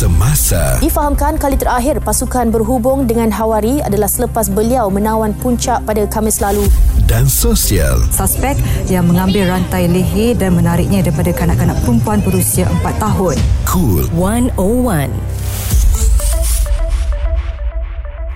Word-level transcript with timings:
Semasa 0.00 0.80
Difahamkan 0.80 1.36
kali 1.36 1.60
terakhir 1.60 2.00
pasukan 2.00 2.48
berhubung 2.48 3.04
dengan 3.04 3.28
Hawari 3.28 3.84
adalah 3.84 4.08
selepas 4.08 4.48
beliau 4.48 4.88
menawan 4.88 5.36
puncak 5.36 5.84
pada 5.84 6.08
Khamis 6.08 6.40
lalu. 6.40 6.64
dan 7.04 7.28
sosial 7.28 8.00
Suspek 8.08 8.56
yang 8.88 9.04
mengambil 9.04 9.52
rantai 9.52 9.92
leher 9.92 10.32
dan 10.40 10.56
menariknya 10.56 11.04
daripada 11.04 11.36
kanak-kanak 11.36 11.76
perempuan 11.84 12.24
berusia 12.24 12.64
4 12.80 12.96
tahun. 12.96 13.36
Cool 13.68 14.08
101. 14.16 15.29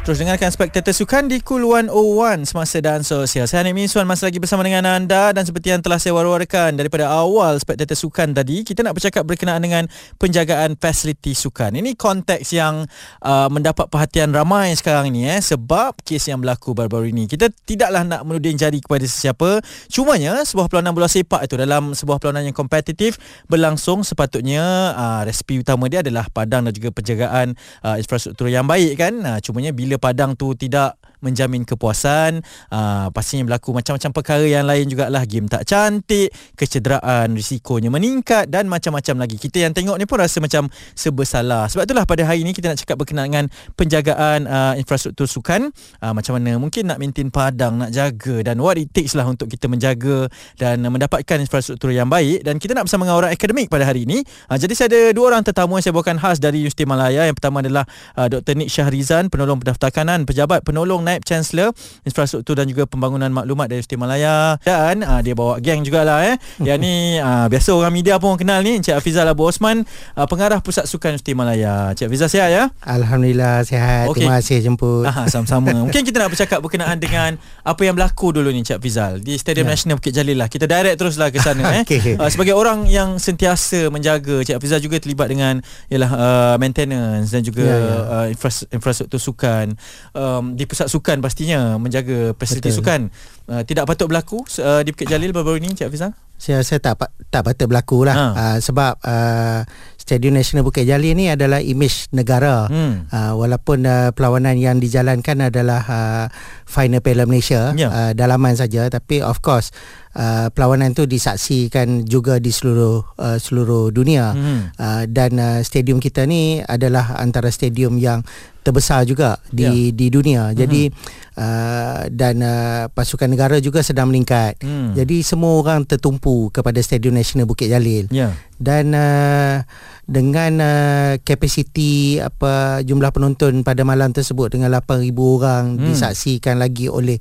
Terus 0.05 0.21
dengarkan 0.21 0.53
Spektator 0.53 0.93
Sukan 0.93 1.33
di 1.33 1.41
Cool 1.41 1.65
101 1.65 2.45
Semasa 2.45 2.77
dan 2.85 3.01
Sosial. 3.01 3.49
Saya 3.49 3.65
Hanik 3.65 3.73
Miswan 3.73 4.05
masih 4.05 4.29
lagi 4.29 4.37
bersama 4.37 4.61
dengan 4.61 4.85
anda 4.85 5.33
dan 5.33 5.49
seperti 5.49 5.73
yang 5.73 5.81
telah 5.81 5.97
saya 5.97 6.13
war-warkan 6.13 6.77
daripada 6.77 7.09
awal 7.09 7.57
Spektator 7.57 7.97
Sukan 7.97 8.37
tadi, 8.37 8.69
kita 8.69 8.85
nak 8.85 9.01
bercakap 9.01 9.25
berkenaan 9.25 9.65
dengan 9.65 9.89
penjagaan 10.21 10.77
fasiliti 10.77 11.33
sukan. 11.33 11.81
Ini 11.81 11.97
konteks 11.97 12.53
yang 12.53 12.85
uh, 13.25 13.49
mendapat 13.49 13.89
perhatian 13.89 14.29
ramai 14.37 14.77
sekarang 14.77 15.09
ni 15.09 15.25
eh 15.25 15.41
sebab 15.41 15.97
kes 16.05 16.29
yang 16.29 16.45
berlaku 16.45 16.77
baru-baru 16.77 17.09
ini. 17.09 17.25
Kita 17.25 17.49
tidaklah 17.65 18.05
nak 18.05 18.29
menuding 18.29 18.61
jari 18.61 18.85
kepada 18.85 19.09
sesiapa. 19.09 19.65
Cumanya 19.89 20.45
sebuah 20.45 20.69
perlawanan 20.69 20.93
bola 20.93 21.09
sepak 21.09 21.49
itu 21.49 21.57
dalam 21.57 21.97
sebuah 21.97 22.21
perlawanan 22.21 22.53
yang 22.53 22.53
kompetitif 22.53 23.17
berlangsung 23.49 24.05
sepatutnya 24.05 24.93
uh, 24.93 25.25
resipi 25.25 25.65
utama 25.65 25.89
dia 25.89 26.05
adalah 26.05 26.29
padang 26.29 26.69
dan 26.69 26.77
juga 26.77 26.93
penjagaan 26.93 27.57
uh, 27.81 27.97
infrastruktur 27.97 28.53
yang 28.53 28.69
baik 28.69 29.01
kan. 29.01 29.17
Uh, 29.25 29.41
cumanya 29.41 29.73
bila 29.73 29.94
padang 29.97 30.35
tu 30.35 30.53
tidak 30.55 30.99
menjamin 31.25 31.65
kepuasan. 31.65 32.45
Uh, 32.69 33.09
pastinya 33.11 33.49
berlaku 33.49 33.73
macam-macam 33.73 34.11
perkara 34.13 34.45
yang 34.45 34.69
lain 34.69 34.85
jugalah. 34.93 35.25
Game 35.25 35.49
tak 35.49 35.65
cantik 35.65 36.29
kecederaan 36.53 37.33
risikonya 37.33 37.89
meningkat 37.89 38.53
dan 38.53 38.69
macam-macam 38.69 39.25
lagi. 39.25 39.41
Kita 39.41 39.65
yang 39.65 39.73
tengok 39.73 39.97
ni 39.97 40.05
pun 40.05 40.21
rasa 40.21 40.39
macam 40.45 40.69
sebersalah 40.93 41.67
sebab 41.73 41.89
itulah 41.89 42.05
pada 42.05 42.23
hari 42.29 42.45
ini 42.45 42.53
kita 42.53 42.71
nak 42.71 42.79
cakap 42.85 43.01
berkenaan 43.01 43.33
dengan 43.33 43.47
penjagaan 43.73 44.45
uh, 44.45 44.75
infrastruktur 44.77 45.25
sukan. 45.25 45.73
Uh, 46.05 46.13
macam 46.13 46.37
mana 46.37 46.61
mungkin 46.61 46.85
nak 46.85 47.01
maintain 47.01 47.33
padang 47.33 47.81
nak 47.81 47.91
jaga 47.91 48.45
dan 48.45 48.61
what 48.61 48.77
it 48.77 48.93
takes 48.93 49.17
lah 49.17 49.25
untuk 49.25 49.49
kita 49.49 49.65
menjaga 49.67 50.29
dan 50.61 50.85
uh, 50.85 50.93
mendapatkan 50.93 51.41
infrastruktur 51.41 51.89
yang 51.91 52.13
baik. 52.13 52.45
Dan 52.45 52.61
kita 52.61 52.77
nak 52.77 52.85
bersama 52.85 53.09
dengan 53.09 53.17
orang 53.25 53.33
akademik 53.33 53.73
pada 53.73 53.89
hari 53.89 54.05
ini. 54.05 54.21
Uh, 54.53 54.61
jadi 54.61 54.73
saya 54.77 54.89
ada 54.93 55.01
dua 55.17 55.33
orang 55.33 55.43
tetamu 55.43 55.81
yang 55.81 55.85
saya 55.85 55.95
bawakan 55.97 56.19
khas 56.21 56.37
dari 56.37 56.61
Universiti 56.61 56.85
Malaya. 56.85 57.25
Yang 57.25 57.37
pertama 57.41 57.65
adalah 57.65 57.85
uh, 58.21 58.27
Dr. 58.29 58.55
Nick 58.61 58.69
Syahrizan 58.69 59.33
penolong 59.33 59.63
pendaftarkanan 59.63 60.27
pejabat 60.29 60.67
penolong 60.67 61.07
naib 61.15 61.23
chancellor 61.23 61.71
infrastruktur 62.03 62.55
dan 62.55 62.67
juga 62.67 62.85
pembangunan 62.85 63.31
maklumat 63.31 63.67
dari 63.67 63.79
Universiti 63.79 63.95
Malaya 63.95 64.59
dan 64.61 65.01
uh, 65.01 65.21
dia 65.21 65.33
bawa 65.33 65.57
geng 65.59 65.81
jugalah 65.81 66.25
eh 66.25 66.35
yang 66.61 66.77
ni 66.77 67.17
uh, 67.17 67.47
biasa 67.53 67.71
orang 67.71 67.91
media 67.91 68.19
pun 68.19 68.35
kenal 68.35 68.59
ni 68.59 68.79
Encik 68.79 68.95
Hafizal 68.95 69.25
Abu 69.25 69.45
Osman 69.45 69.87
uh, 70.13 70.27
pengarah 70.27 70.59
pusat 70.59 70.85
sukan 70.85 71.15
Universiti 71.15 71.33
Malaya 71.33 71.93
Encik 71.93 72.09
Hafizal 72.09 72.27
sihat 72.27 72.49
ya 72.49 72.65
Alhamdulillah 72.83 73.63
sihat. 73.63 74.09
Okey. 74.09 74.25
Terima 74.25 74.41
kasih 74.41 74.59
jemput. 74.61 75.05
Aha, 75.05 75.29
sama-sama. 75.29 75.71
Mungkin 75.85 76.03
kita 76.03 76.17
nak 76.19 76.31
bercakap 76.31 76.59
berkenaan 76.59 76.97
dengan 76.97 77.37
apa 77.61 77.81
yang 77.81 77.93
berlaku 77.93 78.33
dulu 78.33 78.49
ni 78.49 78.61
Encik 78.61 78.81
Fizal 78.81 79.21
di 79.21 79.37
Stadium 79.37 79.67
Ya. 79.67 79.73
Nasional 79.73 80.01
Bukit 80.01 80.13
Jalil 80.13 80.35
lah. 80.35 80.49
Kita 80.49 80.65
direct 80.65 80.97
teruslah 80.97 81.29
ke 81.29 81.39
sana 81.39 81.63
eh. 81.79 81.85
Okey. 81.85 82.17
Uh, 82.17 82.27
sebagai 82.27 82.53
orang 82.53 82.87
yang 82.87 83.17
sentiasa 83.17 83.89
menjaga 83.89 84.41
Encik 84.41 84.57
Fizal 84.59 84.81
juga 84.81 84.97
terlibat 84.97 85.29
dengan 85.29 85.61
ialah 85.87 86.11
uh, 86.11 86.55
maintenance 86.57 87.29
dan 87.29 87.41
juga 87.41 87.63
Ya, 87.65 87.77
ya. 87.77 87.97
uh, 88.05 88.27
infras- 88.29 88.67
infrastruktur 88.69 89.21
sukan. 89.21 89.77
Um, 90.11 90.55
di 90.55 90.65
pusat 90.65 90.89
sukan 90.89 91.04
pastinya 91.21 91.77
menjaga 91.77 92.33
fasiliti 92.35 92.73
Betul. 92.73 92.79
sukan. 92.81 93.01
Uh, 93.45 93.61
tidak 93.61 93.85
patut 93.85 94.09
berlaku 94.09 94.41
uh, 94.65 94.81
di 94.81 94.97
Bukit 94.97 95.05
Jalil 95.05 95.29
baru-baru 95.29 95.61
ni 95.61 95.69
Encik 95.69 95.93
Fizal? 95.93 96.17
Saya 96.41 96.65
rasa 96.65 96.81
tak 96.81 96.97
tak 97.29 97.43
patut 97.45 97.69
berlaku 97.69 98.09
lah. 98.09 98.17
Ha. 98.17 98.27
Uh, 98.33 98.57
sebab 98.59 98.93
uh, 99.05 99.61
Stadium 100.01 100.37
Nasional 100.37 100.65
Bukit 100.65 100.85
Jalil 100.85 101.13
ni 101.13 101.29
adalah 101.29 101.61
imej 101.61 102.09
negara. 102.13 102.69
Hmm. 102.69 103.05
Uh, 103.09 103.33
walaupun 103.37 103.85
uh, 103.85 104.13
perlawanan 104.13 104.57
yang 104.57 104.77
dijalankan 104.81 105.49
adalah 105.49 105.81
uh, 105.85 106.27
Final 106.65 107.01
Piala 107.01 107.25
Malaysia 107.25 107.73
Ya. 107.77 107.89
uh, 107.89 108.13
dalaman 108.13 108.57
saja 108.57 108.89
tapi 108.89 109.21
of 109.21 109.41
course 109.41 109.73
uh, 110.13 110.49
perlawanan 110.49 110.93
tu 110.93 111.05
disaksikan 111.05 112.05
juga 112.05 112.37
di 112.41 112.49
seluruh 112.49 113.05
uh, 113.17 113.37
seluruh 113.37 113.93
dunia. 113.93 114.33
Hmm. 114.33 114.63
Uh, 114.77 115.05
dan 115.05 115.37
uh, 115.37 115.61
stadium 115.61 116.01
kita 116.01 116.25
ni 116.25 116.61
adalah 116.61 117.21
antara 117.21 117.53
stadium 117.53 117.97
yang 117.97 118.25
terbesar 118.65 119.05
juga 119.05 119.37
di 119.49 119.93
Ya. 119.93 119.93
di 119.93 120.07
dunia. 120.09 120.43
Jadi 120.57 120.89
uh, 121.35 122.07
dan 122.09 122.41
uh, 122.41 122.87
pasukan 122.89 123.27
negara 123.27 123.59
juga 123.59 123.81
sedang 123.81 124.09
meningkat. 124.09 124.59
Hmm. 124.61 124.93
Jadi 124.93 125.21
semua 125.21 125.57
orang 125.57 125.83
tertumpu 125.83 126.49
kepada 126.49 126.79
Stadium 126.79 127.13
Nasional 127.13 127.45
Bukit 127.45 127.67
Jalil 127.67 128.07
Ya. 128.09 128.33
dan 128.55 128.91
uh, 128.91 129.63
dengan 130.05 130.53
uh, 130.59 131.13
kapasiti 131.19 132.19
apa 132.19 132.45
jumlah 132.81 133.09
penonton 133.09 133.63
pada 133.63 133.83
malam 133.83 134.11
tersebut 134.11 134.53
dengan 134.53 134.69
8000 134.75 135.01
orang 135.17 135.65
Hmm. 135.75 135.87
disaksikan 135.87 136.57
lagi 136.57 136.87
oleh 136.87 137.17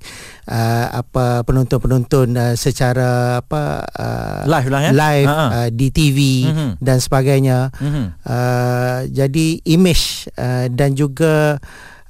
uh, 0.46 0.88
apa 0.94 1.42
penonton-penonton 1.44 2.28
uh, 2.34 2.54
secara 2.54 3.40
apa 3.40 3.62
uh, 3.88 4.42
Live 4.44 4.68
lah 4.68 4.82
ya. 4.82 4.92
live 4.92 5.30
uh, 5.30 5.70
di 5.70 5.88
TV 5.90 6.20
Mhm. 6.46 6.70
dan 6.78 6.98
sebagainya 6.98 7.72
Mhm. 7.74 8.06
uh, 8.22 9.00
jadi 9.08 9.48
image 9.66 10.04
uh, 10.36 10.68
dan 10.68 10.92
juga 10.92 11.58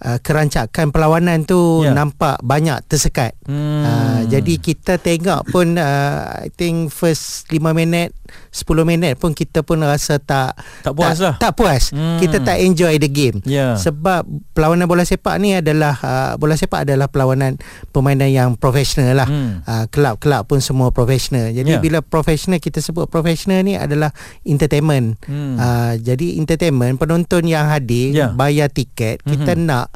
uh, 0.03 0.19
kerancakan 0.19 0.91
perlawanan 0.91 1.44
tu 1.44 1.81
Ya. 1.81 1.91
nampak 1.91 2.38
banyak 2.40 2.80
tersekat 2.86 3.34
Hmm. 3.44 3.84
Uh, 3.84 4.22
jadi 4.28 4.53
kita 4.56 4.96
tengok 4.96 5.50
pun 5.50 5.75
uh, 5.75 6.22
I 6.40 6.50
think 6.50 6.88
first 6.90 7.47
5 7.50 7.59
minit 7.74 8.16
10 8.50 8.64
minit 8.84 9.14
pun 9.16 9.32
kita 9.32 9.62
pun 9.62 9.80
rasa 9.80 10.18
tak 10.18 10.54
Tak 10.82 10.94
puas 10.94 11.14
tak, 11.14 11.24
lah. 11.24 11.36
tak 11.38 11.52
puas 11.54 11.84
Hmm. 11.90 12.18
kita 12.18 12.38
tak 12.40 12.58
enjoy 12.60 12.96
the 12.96 13.08
game 13.08 13.38
Ya. 13.44 13.74
sebab 13.76 14.26
perlawanan 14.52 14.86
bola 14.86 15.02
sepak 15.02 15.38
ni 15.38 15.54
adalah 15.54 15.98
uh, 15.98 16.34
bola 16.36 16.54
sepak 16.54 16.84
adalah 16.84 17.06
perlawanan 17.06 17.58
permainan 17.90 18.28
yang 18.28 18.50
profesional 18.54 19.14
lah 19.16 19.26
Hmm. 19.26 19.62
uh, 19.62 19.86
kelab-kelab 19.88 20.44
pun 20.44 20.60
semua 20.60 20.90
profesional 20.90 21.50
jadi 21.50 21.72
Ya. 21.72 21.80
bila 21.80 22.00
profesional 22.00 22.58
kita 22.58 22.78
sebut 22.78 23.06
profesional 23.06 23.60
ni 23.60 23.74
adalah 23.74 24.14
entertainment 24.44 25.18
Hmm. 25.24 25.56
uh, 25.56 25.94
jadi 25.96 26.38
entertainment 26.38 26.96
penonton 26.96 27.44
yang 27.44 27.66
hadir 27.66 28.12
Ya. 28.12 28.28
bayar 28.30 28.68
tiket 28.68 29.24
kita 29.24 29.54
Mhm. 29.54 29.64
nak 29.64 29.88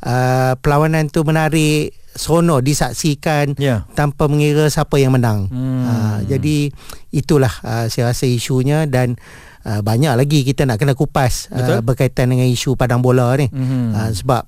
uh, 0.00 0.52
perlawanan 0.56 1.08
tu 1.08 1.22
menarik 1.22 1.96
seronok 2.14 2.62
disaksikan 2.62 3.52
Ya. 3.54 3.84
tanpa 3.92 4.24
mengira 4.24 4.66
siapa 4.66 4.96
yang 4.96 5.12
menang. 5.12 5.46
Hmm. 5.46 5.82
Uh, 5.82 6.18
jadi 6.26 6.70
itulah 7.10 7.50
uh, 7.60 7.86
saya 7.86 8.10
rasa 8.10 8.24
isunya 8.24 8.84
dan 8.84 9.18
uh, 9.62 9.80
banyak 9.80 10.14
lagi 10.14 10.42
kita 10.42 10.62
nak 10.62 10.78
kena 10.78 10.94
kupas 10.94 11.46
Betul. 11.48 11.74
uh, 11.74 11.82
berkaitan 11.82 12.26
dengan 12.28 12.46
isu 12.46 12.74
padang 12.74 12.98
bola 12.98 13.34
ni. 13.34 13.46
Mhm. 13.46 13.82
Uh, 13.90 14.10
sebab 14.12 14.42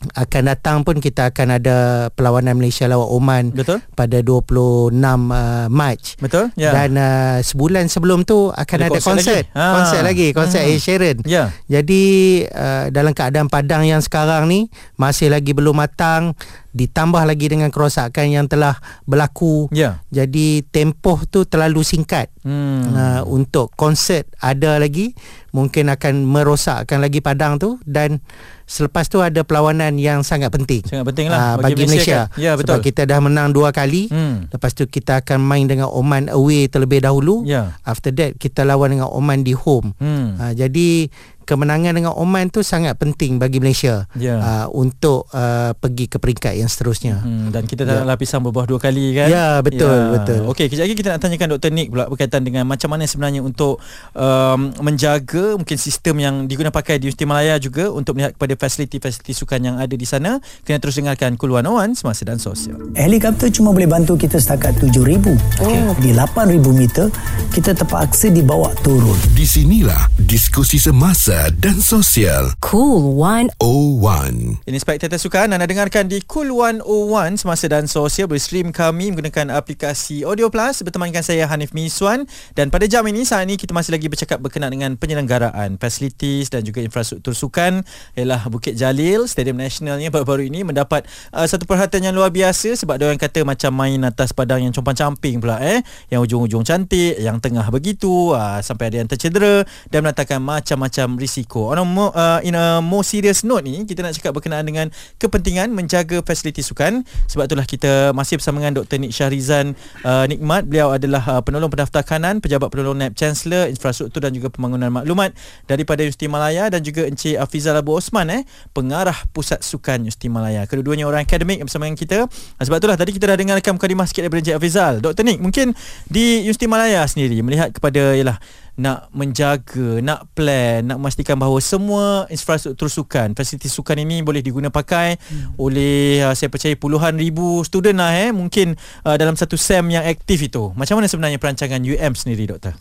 akan 0.00 0.42
datang 0.48 0.80
pun 0.80 0.96
kita 0.96 1.28
akan 1.28 1.60
ada 1.60 1.76
perlawanan 2.08 2.56
Malaysia 2.56 2.88
lawan 2.88 3.04
Oman 3.04 3.44
Betul? 3.52 3.84
pada 3.92 4.24
26 4.24 4.96
uh, 4.96 5.68
Mac. 5.68 6.00
Betul? 6.16 6.48
Ya. 6.56 6.72
Dan 6.72 6.96
uh, 6.96 7.36
sebulan 7.38 7.84
sebelum 7.86 8.24
tu 8.24 8.48
akan 8.48 8.76
Ada 8.80 8.86
ada, 8.86 8.96
konsert 8.96 9.12
konsert. 9.20 9.44
lagi? 9.44 9.60
Ah. 9.60 9.72
Konsert 9.76 10.02
lagi, 10.02 10.26
konsert 10.32 10.64
Hmm. 10.64 10.72
Ed 10.72 10.80
Sheeran. 10.80 11.16
Ya. 11.28 11.44
Jadi 11.68 12.02
uh, 12.48 12.88
dalam 12.88 13.12
keadaan 13.12 13.46
padang 13.46 13.84
yang 13.84 14.00
sekarang 14.00 14.48
ni 14.48 14.72
masih 14.96 15.28
lagi 15.28 15.52
belum 15.52 15.76
matang 15.76 16.32
ditambah 16.70 17.26
lagi 17.26 17.50
dengan 17.50 17.68
kerosakan 17.68 18.30
yang 18.30 18.46
telah 18.46 18.78
berlaku. 19.02 19.66
Ya. 19.74 20.02
Jadi 20.08 20.62
tempoh 20.70 21.26
tu 21.26 21.42
terlalu 21.42 21.82
singkat. 21.82 22.30
Hmm. 22.40 22.94
Uh, 22.94 23.22
untuk 23.28 23.68
konsert 23.76 24.24
ada 24.40 24.80
lagi 24.80 25.12
mungkin 25.50 25.90
akan 25.90 26.24
merosakkan 26.24 27.02
lagi 27.02 27.20
padang 27.20 27.58
tu 27.58 27.76
dan 27.84 28.22
selepas 28.64 29.10
tu 29.10 29.18
ada 29.18 29.42
perlawanan 29.42 29.98
yang 29.98 30.22
sangat 30.22 30.48
penting. 30.48 30.80
Sangat 30.86 31.10
penting 31.10 31.26
lah 31.26 31.36
Ah, 31.36 31.54
bagi, 31.58 31.74
bagi, 31.74 31.90
Malaysia. 31.90 32.30
kan. 32.30 32.38
Ya 32.38 32.54
betul. 32.54 32.78
Sebab 32.78 32.86
kita 32.86 33.02
dah 33.04 33.18
menang 33.18 33.50
dua 33.50 33.74
kali. 33.74 34.06
Hmm. 34.08 34.46
Lepas 34.48 34.72
tu 34.72 34.86
kita 34.86 35.20
akan 35.20 35.42
main 35.42 35.66
dengan 35.66 35.90
Oman 35.90 36.30
away 36.30 36.70
terlebih 36.70 37.02
dahulu. 37.02 37.42
Ya. 37.44 37.74
After 37.82 38.14
that 38.14 38.38
kita 38.38 38.62
lawan 38.62 38.94
dengan 38.94 39.10
Oman 39.10 39.42
di 39.42 39.52
home. 39.52 39.92
Hmm. 39.98 40.38
Ha, 40.38 40.54
jadi 40.54 41.10
kemenangan 41.50 41.90
dengan 41.92 42.14
Oman 42.14 42.46
tu 42.46 42.62
sangat 42.62 42.94
penting 42.94 43.36
bagi 43.36 43.58
Malaysia 43.58 44.06
Ya. 44.14 44.38
uh, 44.38 44.66
untuk 44.70 45.26
uh, 45.30 45.74
pergi 45.74 46.06
ke 46.06 46.16
peringkat 46.16 46.54
yang 46.54 46.70
seterusnya. 46.70 47.18
Hmm, 47.18 47.50
dan 47.50 47.66
kita 47.66 47.82
dah 47.82 48.02
Ya. 48.02 48.06
lapisan 48.06 48.38
berbuah 48.40 48.64
dua 48.64 48.78
kali 48.78 49.12
kan 49.12 49.26
Ya, 49.26 49.58
betul, 49.58 50.14
betul. 50.14 50.46
Okey 50.46 50.66
kejap 50.66 50.86
lagi 50.86 50.94
kita 50.94 51.08
nak 51.10 51.20
tanyakan 51.20 51.48
Dr. 51.50 51.70
Nick 51.70 51.90
pula 51.90 52.06
Berkaitan 52.06 52.40
dengan 52.40 52.62
macam 52.62 52.86
mana 52.88 53.02
sebenarnya 53.02 53.40
Untuk 53.40 53.82
um, 54.12 54.60
menjaga 54.80 55.56
Mungkin 55.56 55.74
sistem 55.74 56.18
yang 56.18 56.34
digunakan 56.44 56.70
pakai 56.70 56.96
Di 56.96 57.08
Universiti 57.08 57.24
Malaya 57.24 57.56
juga 57.56 57.88
Untuk 57.88 58.14
melihat 58.14 58.36
kepada 58.36 58.54
fasiliti-fasiliti 58.54 59.32
sukan 59.34 59.58
Yang 59.64 59.76
ada 59.80 59.94
di 59.94 60.06
sana 60.06 60.30
Kena 60.62 60.78
terus 60.78 60.94
dengarkan 60.94 61.34
Kuluan 61.34 61.64
Awan 61.64 61.92
Semasa 61.92 62.22
dan 62.22 62.36
Sosial 62.36 62.78
Helikopter 62.92 63.48
cuma 63.50 63.70
boleh 63.70 63.86
bantu 63.86 64.14
kita 64.14 64.36
setakat 64.36 64.76
7,000. 64.76 65.32
Okay. 65.56 65.80
Di 65.98 66.10
8,000 66.12 66.36
meter, 66.70 67.08
kita 67.48 67.72
terpaksa 67.72 68.28
dibawa 68.28 68.68
turun. 68.78 69.16
Di 69.32 69.42
sinilah 69.42 69.96
diskusi 70.20 70.76
semasa 70.76 71.39
Dan 71.48 71.80
Sosial. 71.80 72.52
Cool 72.60 73.16
101. 73.16 73.56
O1 73.56 74.60
Ini 74.68 74.76
Spectator 74.76 75.16
Sukan 75.16 75.48
anda 75.48 75.64
dengarkan 75.64 76.04
di 76.04 76.20
Cool 76.28 76.52
101 76.52 77.40
Semasa 77.40 77.64
dan 77.64 77.88
Sosial. 77.88 78.28
Berstream 78.28 78.68
kami 78.68 79.08
menggunakan 79.08 79.48
aplikasi 79.56 80.28
Audio 80.28 80.52
Plus 80.52 80.84
Bertemankan 80.84 81.24
saya 81.24 81.48
Hanif 81.48 81.72
Miswan. 81.72 82.28
Dan 82.52 82.68
pada 82.68 82.84
jam 82.84 83.08
ini 83.08 83.24
saat 83.24 83.48
ini 83.48 83.56
kita 83.56 83.72
masih 83.72 83.96
lagi 83.96 84.12
bercakap 84.12 84.36
berkenaan 84.44 84.68
dengan 84.68 84.92
penyelenggaraan 85.00 85.80
Facilities 85.80 86.52
dan 86.52 86.60
juga 86.60 86.84
infrastruktur 86.84 87.32
sukan. 87.32 87.88
Ialah 88.20 88.44
Bukit 88.52 88.76
Jalil 88.76 89.24
Stadium 89.24 89.56
Nasionalnya 89.56 90.12
baru-baru 90.12 90.52
ini 90.52 90.60
mendapat 90.60 91.08
uh, 91.32 91.48
satu 91.48 91.64
perhatian 91.64 92.12
yang 92.12 92.16
luar 92.20 92.28
biasa 92.28 92.76
Sebab 92.76 93.00
dia 93.00 93.08
orang 93.08 93.22
kata 93.22 93.48
macam 93.48 93.72
main 93.72 94.02
atas 94.04 94.36
padang 94.36 94.60
yang 94.60 94.76
compang-camping 94.76 95.40
pula 95.40 95.56
eh. 95.64 95.80
Yang 96.12 96.28
ujung-ujung 96.28 96.68
cantik 96.68 97.16
Yang 97.16 97.40
tengah 97.40 97.64
begitu 97.72 98.36
uh, 98.36 98.60
Sampai 98.60 98.92
ada 98.92 99.00
yang 99.00 99.08
tercedera 99.08 99.62
Dan 99.88 100.04
mendatangkan 100.04 100.42
macam-macam 100.42 101.19
risiko 101.20 101.68
On 101.68 101.78
a 101.78 101.84
more, 101.84 102.10
uh, 102.16 102.40
In 102.40 102.56
a 102.56 102.80
more 102.80 103.04
serious 103.04 103.44
note 103.44 103.68
ni 103.68 103.84
Kita 103.84 104.00
nak 104.00 104.16
cakap 104.16 104.32
berkenaan 104.32 104.64
dengan 104.64 104.88
Kepentingan 105.20 105.68
menjaga 105.70 106.24
fasiliti 106.24 106.64
sukan 106.64 107.04
Sebab 107.28 107.44
itulah 107.44 107.68
kita 107.68 108.16
masih 108.16 108.40
bersama 108.40 108.64
dengan 108.64 108.80
Dr. 108.80 108.96
Nik 108.96 109.12
Syahrizan 109.12 109.76
uh, 110.02 110.24
Nikmat 110.24 110.66
Beliau 110.66 110.96
adalah 110.96 111.22
uh, 111.28 111.40
penolong 111.44 111.68
pendaftar 111.68 112.00
kanan 112.00 112.40
Pejabat 112.40 112.72
penolong 112.72 112.96
NAIB 112.96 113.14
Chancellor 113.14 113.68
Infrastruktur 113.68 114.24
dan 114.24 114.32
juga 114.32 114.48
pembangunan 114.48 114.88
maklumat 114.88 115.36
Daripada 115.68 116.00
Universiti 116.00 116.26
Malaya 116.26 116.72
Dan 116.72 116.80
juga 116.80 117.04
Encik 117.04 117.36
Afizal 117.36 117.76
Abu 117.76 117.92
Osman 117.92 118.32
eh, 118.32 118.42
Pengarah 118.72 119.16
Pusat 119.36 119.60
Sukan 119.60 120.08
Universiti 120.08 120.32
Malaya 120.32 120.64
Kedua-duanya 120.64 121.04
orang 121.04 121.28
akademik 121.28 121.60
yang 121.60 121.68
bersama 121.68 121.84
dengan 121.84 122.00
kita 122.00 122.18
uh, 122.24 122.64
Sebab 122.64 122.80
itulah 122.80 122.96
tadi 122.96 123.12
kita 123.12 123.28
dah 123.28 123.36
dengarkan 123.36 123.76
mukadimah 123.76 124.08
sikit 124.08 124.24
daripada 124.24 124.40
Encik 124.40 124.56
Afizal 124.56 125.04
Dr. 125.04 125.22
Nik 125.28 125.38
mungkin 125.44 125.76
di 126.08 126.48
Universiti 126.48 126.64
Malaya 126.64 127.04
sendiri 127.04 127.36
Melihat 127.44 127.76
kepada 127.76 128.16
yalah 128.16 128.40
nak 128.80 129.12
menjaga, 129.12 130.00
nak 130.00 130.32
plan, 130.32 130.80
nak 130.80 130.96
memastikan 130.96 131.36
bahawa 131.36 131.60
semua 131.60 132.24
infrastruktur 132.32 132.88
sukan, 132.88 133.36
fasiliti 133.36 133.68
sukan 133.68 134.00
ini 134.00 134.24
boleh 134.24 134.40
diguna 134.40 134.72
pakai 134.72 135.20
hmm. 135.20 135.60
oleh 135.60 136.24
uh, 136.24 136.32
saya 136.32 136.48
percaya 136.48 136.72
puluhan 136.80 137.20
ribu 137.20 137.60
student 137.60 138.00
lah 138.00 138.16
eh 138.16 138.32
mungkin 138.32 138.80
uh, 139.04 139.16
dalam 139.20 139.36
satu 139.36 139.60
SEM 139.60 139.92
yang 139.92 140.08
aktif 140.08 140.40
itu. 140.40 140.72
Macam 140.72 140.96
mana 140.96 141.12
sebenarnya 141.12 141.36
perancangan 141.36 141.84
UM 141.84 142.12
sendiri 142.16 142.48
doktor? 142.48 142.72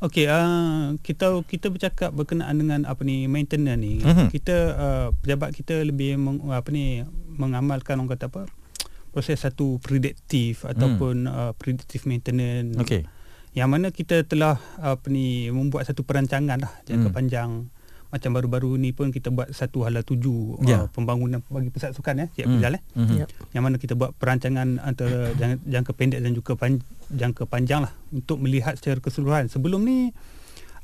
Okey, 0.00 0.30
uh, 0.30 0.96
kita 1.04 1.44
kita 1.44 1.68
bercakap 1.68 2.10
berkenaan 2.16 2.56
dengan 2.56 2.80
apa 2.88 3.04
ni 3.04 3.28
maintenance 3.28 3.76
ni. 3.76 4.00
Mhm. 4.00 4.32
Kita 4.32 4.56
uh, 4.78 5.08
pejabat 5.12 5.52
kita 5.52 5.84
lebih 5.84 6.16
meng, 6.16 6.40
apa 6.48 6.72
ni 6.72 7.04
mengamalkan 7.36 8.00
orang 8.00 8.16
kata 8.16 8.32
apa? 8.32 8.42
proses 9.08 9.40
satu 9.40 9.80
prediktif 9.82 10.62
ataupun 10.68 11.26
uh, 11.26 11.52
predictive 11.56 12.06
maintenance. 12.06 12.76
Okey. 12.78 13.02
Yang 13.50 13.68
mana 13.68 13.86
kita 13.88 14.22
telah 14.22 14.56
apa 14.76 15.06
ni 15.06 15.48
membuat 15.48 15.84
satu 15.84 16.00
perancangan 16.00 16.58
lah 16.58 16.72
jangka 16.84 17.08
Hmm. 17.08 17.16
panjang. 17.16 17.50
Macam 18.08 18.32
baru-baru 18.32 18.74
ni 18.74 18.90
pun 18.90 19.08
kita 19.08 19.28
buat 19.28 19.52
satu 19.52 19.84
hala 19.84 20.00
tuju 20.00 20.64
Ya. 20.64 20.80
uh, 20.80 20.88
pembangunan 20.88 21.44
bagi 21.44 21.68
pusat 21.68 21.92
sukan 21.92 22.16
ya, 22.18 22.26
Cik 22.30 22.44
Hmm. 22.44 22.52
Fizal 22.54 22.74
eh. 22.74 22.82
Mhm. 22.94 23.16
Yep. 23.18 23.28
Yang 23.52 23.62
mana 23.62 23.76
kita 23.76 23.94
buat 23.94 24.10
perancangan 24.14 24.68
antara 24.78 25.18
jangka, 25.38 25.56
jangka 25.62 25.92
pendek 25.92 26.20
dan 26.20 26.32
juga 26.32 26.52
pan, 26.54 26.80
jangka 27.10 27.44
panjang 27.44 27.84
lah 27.84 27.92
untuk 28.08 28.38
melihat 28.38 28.74
secara 28.74 28.96
keseluruhan. 28.98 29.46
Sebelum 29.46 29.80
ni 29.82 30.16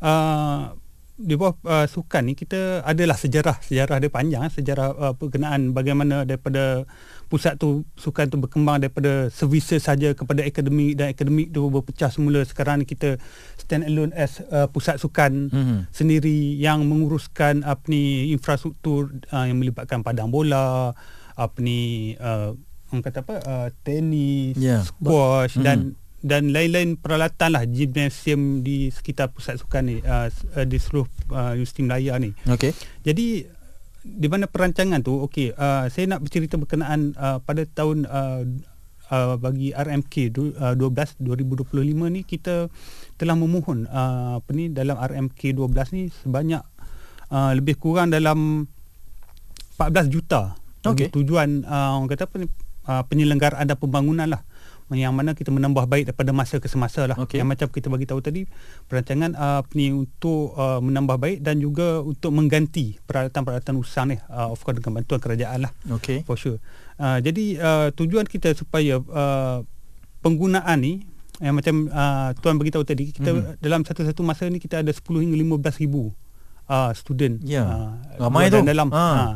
uh, 0.00 0.76
di 1.14 1.32
bawah 1.32 1.55
uh, 1.62 1.87
sukan 1.87 2.26
ni 2.26 2.34
kita 2.34 2.82
adalah 2.82 3.14
sejarah 3.14 3.62
sejarah 3.62 4.02
dia 4.02 4.11
panjang 4.11 4.43
eh, 4.43 4.50
sejarah 4.50 4.88
uh, 4.90 5.14
berkenaan 5.14 5.70
bagaimana 5.70 6.26
daripada 6.26 6.82
pusat 7.26 7.55
tu 7.55 7.69
sukan 7.94 8.26
tu 8.26 8.37
berkembang 8.37 8.79
daripada 8.79 9.26
services 9.29 9.81
saja 9.81 10.11
kepada 10.11 10.41
akademik 10.41 10.94
dan 10.94 11.11
akademik 11.11 11.49
tu 11.49 11.67
berpecah 11.67 12.09
semula 12.09 12.41
sekarang 12.41 12.82
kita 12.82 13.17
stand 13.56 13.82
alone 13.82 14.12
as 14.12 14.41
uh, 14.47 14.67
pusat 14.67 14.97
sukan 14.97 15.49
Mhm. 15.49 15.79
sendiri 15.91 16.35
yang 16.55 16.82
menguruskan 16.82 17.62
apa 17.62 17.82
ni 17.87 18.05
infrastruktur 18.31 19.09
uh, 19.29 19.44
yang 19.44 19.56
melibatkan 19.56 20.00
padang 20.00 20.29
bola 20.29 20.93
apa 21.32 21.56
ni 21.59 21.81
uh, 22.17 22.55
orang 22.88 23.03
kata 23.03 23.19
apa 23.21 23.35
uh, 23.41 23.69
tenis 23.81 24.55
Ya. 24.55 24.81
squash 24.81 25.56
dan 25.56 25.99
dan 26.21 26.49
lain-lain 26.49 26.97
peralatan 26.97 27.53
lah 27.53 27.65
gimnasium 27.65 28.61
di 28.61 28.88
sekitar 28.88 29.29
pusat 29.29 29.56
sukan 29.56 29.82
ni 29.85 29.97
uh, 30.00 30.29
uh, 30.31 30.65
di 30.65 30.79
seluruh 30.79 31.05
uh, 31.29 31.53
Universiti 31.53 31.85
Melaya 31.85 32.17
ni. 32.17 32.32
Okey. 32.47 32.73
Jadi 33.03 33.44
di 34.04 34.28
mana 34.28 34.44
perancangan 34.44 35.00
tu 35.00 35.16
okey 35.24 35.56
uh, 35.56 35.88
saya 35.88 36.04
nak 36.04 36.20
bercerita 36.20 36.60
berkenaan 36.60 37.16
uh, 37.16 37.40
pada 37.40 37.64
tahun 37.64 38.04
uh, 38.04 38.44
uh, 39.08 39.34
bagi 39.40 39.72
RMK 39.72 40.14
du, 40.28 40.52
uh, 40.60 40.76
12 40.76 41.24
2025 41.24 42.12
ni 42.12 42.20
kita 42.20 42.68
telah 43.16 43.32
memohon 43.32 43.88
uh, 43.88 44.44
apa 44.44 44.50
ni 44.52 44.68
dalam 44.68 45.00
RMK 45.00 45.56
12 45.56 45.96
ni 45.96 46.02
sebanyak 46.12 46.60
uh, 47.32 47.56
lebih 47.56 47.80
kurang 47.80 48.12
dalam 48.12 48.68
14 49.80 50.12
juta 50.12 50.52
Okey. 50.84 51.08
Bagi 51.08 51.16
tujuan 51.16 51.64
uh, 51.64 51.96
orang 51.96 52.12
kata 52.12 52.28
apa 52.28 52.36
ni 52.44 52.46
uh, 52.84 53.02
penyelenggaraan 53.08 53.64
dan 53.64 53.80
pembangunan 53.80 54.28
lah 54.28 54.44
yang 54.90 55.10
mana 55.10 55.32
kita 55.32 55.48
menambah 55.48 55.84
baik 55.84 56.04
daripada 56.06 56.28
masa 56.31 56.56
ke 56.56 56.66
semasa 56.66 57.04
lah 57.04 57.16
Okey. 57.16 57.36
yang 57.36 57.46
macam 57.46 57.66
kita 57.66 57.86
bagi 57.86 58.04
tahu 58.04 58.20
tadi 58.20 58.44
perancangan 58.84 59.32
uh, 59.32 59.64
ni 59.72 59.88
untuk 59.88 60.52
uh, 60.52 60.76
menambah 60.78 61.16
baik 61.16 61.38
dan 61.40 61.56
juga 61.56 61.98
untuk 61.98 62.31
mengganti 62.31 63.00
peralatan-peralatan 63.00 63.75
usang 63.75 64.10
ni 64.10 64.20
uh, 64.26 64.46
of 64.46 64.60
course 64.60 64.76
dengan 64.76 64.98
bantuan 64.98 65.19
kerajaan 65.19 65.58
lah 65.62 65.72
Okey. 65.90 66.22
for 66.22 66.34
sure 66.34 66.60
uh, 66.96 67.16
jadi 67.19 67.44
uh, 67.56 67.88
tujuan 67.90 68.25
kita 68.25 68.52
supaya 68.52 69.00
uh, 69.00 69.64
penggunaan 70.20 70.78
ni 70.78 71.08
yang 71.38 71.54
macam 71.54 71.88
uh, 71.88 72.30
tuan 72.38 72.54
beritahu 72.54 72.82
tadi 72.82 73.10
kita 73.10 73.26
Mhm. 73.26 73.37
mm-hmm. 73.37 73.56
dalam 73.58 73.80
satu-satu 73.82 74.20
masa 74.20 74.46
ni 74.46 74.58
kita 74.58 74.78
ada 74.78 74.90
10 74.90 75.00
hingga 75.19 75.37
15 75.58 75.80
ribu 75.80 76.12
uh, 76.66 76.92
student 76.92 77.40
Ya. 77.42 77.64
uh, 77.64 77.90
Ramai 78.20 78.48
tu. 78.48 78.60
dalam 78.60 78.88
Ha. 78.88 79.06
ha. 79.08 79.26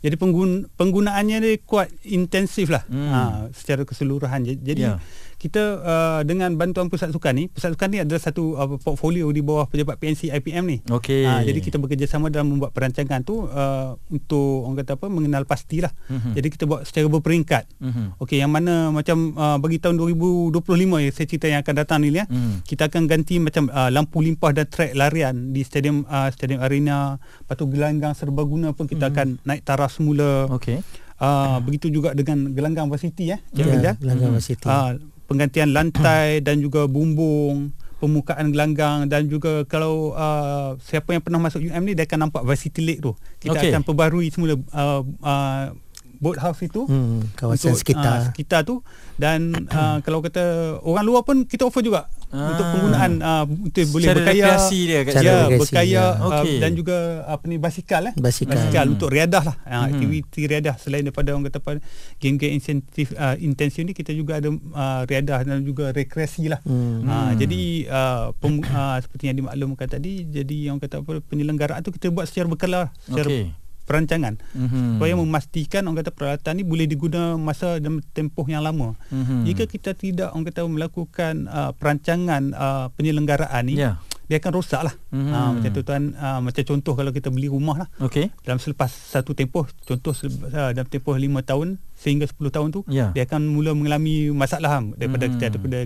Jadi 0.00 0.16
penggun, 0.16 0.72
penggunaannya 0.74 1.36
ni 1.38 1.52
kuat 1.60 1.88
intensif 2.02 2.68
lah 2.68 2.80
Hmm. 2.82 3.08
ha, 3.08 3.20
secara 3.52 3.84
keseluruhan 3.84 4.42
J- 4.42 4.60
Ya. 4.88 5.00
Kita 5.40 5.62
uh, 5.80 6.20
dengan 6.20 6.52
bantuan 6.52 6.86
pusat 6.86 7.08
sukan 7.08 7.32
ni 7.32 7.44
pusat 7.48 7.72
sukan 7.72 7.88
ni 7.88 7.98
adalah 7.98 8.20
satu 8.20 8.52
uh, 8.54 8.76
portfolio 8.76 9.32
di 9.32 9.40
bawah 9.40 9.64
pejabat 9.64 9.96
PNC 9.96 10.28
IPM 10.30 10.64
ni 10.68 10.78
Okey. 10.84 11.24
Ha, 11.24 11.40
jadi 11.40 11.56
kita 11.58 11.80
bekerjasama 11.80 12.28
dalam 12.28 12.52
membuat 12.52 12.70
perancangan 12.70 13.24
tu 13.24 13.48
uh, 13.48 13.96
untuk 14.06 14.68
orang 14.68 14.76
kata 14.78 15.00
apa 15.00 15.08
mengenal 15.08 15.48
pastilah. 15.48 15.88
Mhm. 16.06 16.36
Jadi 16.36 16.48
kita 16.50 16.64
buat 16.64 16.84
secara 16.84 17.08
berperingkat. 17.08 17.64
Mhm. 17.80 18.20
Okey 18.20 18.36
yang 18.36 18.52
mana 18.52 18.92
macam 18.92 19.32
uh, 19.32 19.56
bagi 19.56 19.80
tahun 19.80 19.96
2025 19.96 20.60
ya 21.00 21.10
saya 21.10 21.26
cerita 21.26 21.46
yang 21.48 21.64
akan 21.64 21.74
datang 21.74 22.04
ni 22.04 22.12
ya. 22.12 22.28
Mhm. 22.28 22.68
Kita 22.68 22.92
akan 22.92 23.02
ganti 23.08 23.40
macam 23.40 23.72
uh, 23.72 23.88
lampu 23.88 24.20
limpah 24.20 24.52
dan 24.52 24.68
trek 24.68 24.92
larian 24.92 25.56
di 25.56 25.64
stadium 25.64 26.04
uh, 26.04 26.28
stadium 26.28 26.60
arena. 26.60 27.16
Lepas 27.40 27.56
tu 27.56 27.64
gelanggang 27.64 28.12
serbaguna 28.12 28.76
pun 28.76 28.84
kita 28.84 29.08
Mhm. 29.08 29.12
akan 29.16 29.26
naik 29.48 29.64
taras 29.64 29.96
semula. 29.96 30.52
Okey. 30.52 30.84
Uh, 31.16 31.60
begitu 31.60 31.88
juga 31.88 32.12
dengan 32.12 32.48
gelanggang 32.50 32.88
varsity 32.88 33.32
ya. 33.32 33.38
Cik 33.52 33.60
Ya, 33.60 33.64
Rizal. 33.70 33.94
Gelanggang. 33.96 34.30
Varsity. 34.32 34.64
Ah, 34.64 34.96
penggantian 35.30 35.70
lantai 35.70 36.38
dan 36.46 36.58
juga 36.58 36.90
bumbung 36.90 37.70
pemukaan 38.02 38.50
gelanggang 38.50 39.06
dan 39.06 39.28
juga 39.28 39.62
kalau 39.68 40.16
uh, 40.16 40.74
siapa 40.80 41.12
yang 41.14 41.22
pernah 41.22 41.38
masuk 41.38 41.60
UM 41.62 41.84
ni 41.84 41.92
dia 41.92 42.08
akan 42.08 42.26
nampak 42.26 42.42
varsity 42.42 42.80
lake 42.82 43.04
tu 43.04 43.12
kita 43.38 43.60
okay. 43.60 43.70
akan 43.70 43.84
perbaharui 43.84 44.32
semula 44.32 44.56
uh, 44.72 45.04
uh, 45.20 45.76
boat 46.20 46.36
house 46.40 46.60
itu 46.64 46.84
Hmm, 46.84 47.28
kawasan 47.36 47.76
untuk, 47.76 47.80
sekitar. 47.80 48.12
uh, 48.12 48.20
sekitar 48.32 48.60
tu 48.64 48.80
dan 49.20 49.52
uh, 49.68 50.00
kalau 50.04 50.24
kata 50.24 50.76
orang 50.80 51.04
luar 51.04 51.22
pun 51.24 51.44
kita 51.44 51.68
offer 51.68 51.84
juga 51.84 52.08
Ah. 52.30 52.46
untuk 52.48 52.62
penggunaan 52.64 53.12
uh, 53.18 53.42
untuk 53.42 53.90
boleh 53.90 54.06
Secara 54.06 54.18
berkaya 54.22 54.46
dia 54.70 54.98
kat 55.02 55.14
ya 55.20 55.36
berkaya 55.50 55.90
ya. 55.90 56.04
uh, 56.16 56.30
Okey. 56.38 56.56
dan 56.56 56.70
juga 56.72 56.96
apa 57.26 57.42
ni 57.44 57.56
basikal 57.56 58.02
eh 58.04 58.14
Basikal. 58.14 58.54
basikal 58.54 58.84
Hmm. 58.84 58.94
untuk 58.94 59.08
riadah 59.08 59.42
lah 59.42 59.56
uh, 59.60 59.82
aktiviti 59.84 60.40
riadah 60.44 60.74
selain 60.76 61.02
daripada 61.02 61.30
orang 61.30 61.42
kata 61.44 61.58
apa 61.58 61.70
game-game 62.16 62.54
insentif 62.54 63.10
uh, 63.12 63.34
intensif 63.36 63.82
ni 63.82 63.90
kita 63.92 64.12
juga 64.12 64.38
ada 64.38 64.46
uh, 64.46 65.02
riadah 65.04 65.42
dan 65.42 65.60
juga 65.60 65.90
rekreasi 65.90 66.46
lah 66.46 66.62
Hmm. 66.62 67.02
Ha, 67.02 67.14
Hmm. 67.20 67.32
jadi 67.36 67.60
uh, 67.88 68.24
pem, 68.32 68.62
uh, 68.62 68.96
seperti 68.96 69.26
yang 69.26 69.36
dimaklumkan 69.36 69.86
tadi 69.86 70.22
jadi 70.24 70.70
orang 70.70 70.80
kata 70.80 71.02
apa 71.02 71.18
penyelenggaraan 71.20 71.82
tu 71.82 71.90
kita 71.90 72.08
buat 72.08 72.24
secara 72.24 72.46
berkala 72.46 72.80
secara 73.02 73.26
Okey. 73.26 73.50
Perancangan 73.82 74.38
Mhm. 74.50 74.96
supaya 74.96 75.14
memastikan 75.14 75.82
orang 75.82 75.98
kata 75.98 76.10
peralatan 76.10 76.52
ni 76.54 76.62
boleh 76.62 76.84
digunakan 76.84 77.34
masa 77.34 77.76
dan 77.76 78.00
tempoh 78.08 78.44
yang 78.44 78.60
lama. 78.60 78.94
Mhm. 79.08 79.44
Jika 79.44 79.64
kita 79.64 79.90
tidak 79.92 80.30
orang 80.30 80.46
kata 80.46 80.60
melakukan 80.64 81.34
uh, 81.46 81.70
perancangan 81.72 82.42
uh, 82.50 82.86
penyelenggaraan 82.92 83.64
ni 83.64 83.76
Ya. 83.76 83.98
dia 84.24 84.38
akan 84.38 84.52
rosak 84.52 84.80
lah. 84.80 84.94
Mhm. 85.08 85.26
Ha, 85.28 85.38
macam 85.52 85.70
tu 85.72 85.82
tuan 85.82 86.02
uh, 86.14 86.38
macam 86.38 86.62
contoh 86.64 86.94
kalau 86.94 87.10
kita 87.10 87.28
beli 87.28 87.46
rumah 87.46 87.76
lah 87.76 87.88
Okey. 87.98 88.30
dalam 88.40 88.56
selepas 88.56 88.86
satu 88.86 89.32
tempoh 89.32 89.66
contoh 89.80 90.12
sel- 90.12 90.30
uh, 90.46 90.70
dalam 90.70 90.86
tempoh 90.86 91.12
5 91.12 91.26
tahun 91.42 91.68
sehingga 91.92 92.24
10 92.24 92.48
tahun 92.48 92.70
tu 92.70 92.80
Ya. 92.86 93.10
dia 93.10 93.24
akan 93.24 93.42
mula 93.44 93.72
mengalami 93.72 94.30
masalah 94.30 94.70
ham, 94.72 94.94
daripada 94.94 95.26
Mhm. 95.26 95.32
kita 95.32 95.46
daripada 95.52 95.78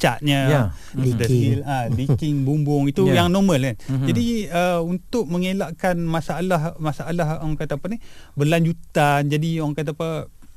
catnya 0.00 0.40
Ya. 0.42 0.62
Leaking. 0.96 1.60
ah, 1.62 1.86
leaking 1.86 2.42
bumbung 2.42 2.88
itu 2.88 3.04
Ya. 3.04 3.20
yang 3.20 3.28
normal 3.28 3.60
kan 3.60 3.76
Mhm. 3.86 4.06
jadi 4.08 4.24
uh, 4.50 4.80
untuk 4.82 5.28
mengelakkan 5.28 6.00
masalah 6.00 6.72
masalah 6.78 7.38
orang 7.38 7.54
kata 7.54 7.76
apa 7.76 7.86
ni 7.86 8.00
berlanjutan 8.34 9.28
jadi 9.28 9.60
orang 9.60 9.76
kata 9.76 9.92
apa 9.92 10.10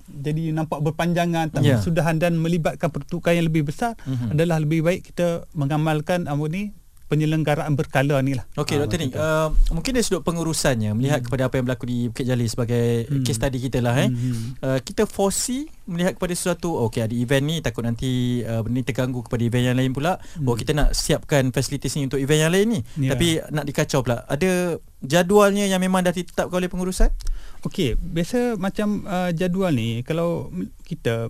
jadi 0.06 0.52
nampak 0.52 0.80
berpanjangan 0.82 1.48
tak 1.50 1.62
Ya. 1.62 1.76
bersudahan 1.76 2.18
dan 2.18 2.36
melibatkan 2.36 2.88
pertukaran 2.88 3.38
yang 3.38 3.48
lebih 3.48 3.64
besar 3.66 3.96
Mhm. 4.02 4.32
adalah 4.32 4.58
lebih 4.58 4.80
baik 4.82 5.02
kita 5.06 5.28
mengamalkan 5.52 6.26
apa 6.26 6.44
ni 6.46 6.72
penyelenggaraan 7.14 7.78
berkala 7.78 8.18
ni 8.20 8.34
lah. 8.34 8.50
Okey 8.56 8.76
Ah, 8.76 8.84
Dr. 8.84 8.98
Tu. 9.00 9.14
uh, 9.14 9.48
mungkin 9.70 9.92
dari 9.94 10.02
sudut 10.02 10.26
pengurusannya 10.26 10.92
melihat 10.92 11.22
Hmm. 11.22 11.28
kepada 11.30 11.44
apa 11.46 11.56
yang 11.56 11.66
berlaku 11.66 11.86
di 11.86 12.10
Bukit 12.10 12.26
Jalil 12.26 12.50
sebagai 12.50 13.06
Hmm. 13.06 13.22
case 13.22 13.38
study 13.38 13.62
kita 13.62 13.80
lah 13.80 13.94
eh. 13.96 14.10
Hmm. 14.10 14.58
Uh, 14.58 14.80
kita 14.82 15.06
foresee 15.06 15.70
melihat 15.86 16.16
kepada 16.16 16.34
sesuatu 16.34 16.74
okey 16.88 17.02
ada 17.02 17.14
event 17.14 17.44
ni 17.44 17.60
takut 17.60 17.84
nanti 17.84 18.42
uh, 18.42 18.60
benda 18.60 18.74
ni 18.74 18.82
terganggu 18.82 19.22
kepada 19.22 19.42
event 19.42 19.66
yang 19.66 19.78
lain 19.78 19.92
pula. 19.92 20.18
Hmm. 20.18 20.48
Oh 20.48 20.56
kita 20.56 20.74
nak 20.74 20.92
siapkan 20.92 21.54
facilities 21.54 21.94
ni 21.94 22.08
untuk 22.08 22.18
event 22.18 22.42
yang 22.42 22.52
lain 22.52 22.68
ni. 22.68 22.80
Ya. 23.00 23.14
Tapi 23.14 23.28
nak 23.48 23.64
dikacau 23.64 24.02
pula. 24.02 24.26
Ada 24.26 24.82
jadualnya 25.00 25.68
yang 25.68 25.78
memang 25.78 26.02
dah 26.02 26.10
ditetapkan 26.10 26.58
oleh 26.58 26.68
pengurusan? 26.68 27.12
Okey, 27.62 27.96
biasa 27.96 28.56
macam 28.58 29.04
uh, 29.04 29.32
jadual 29.32 29.72
ni 29.72 30.02
kalau 30.02 30.52
kita 30.84 31.30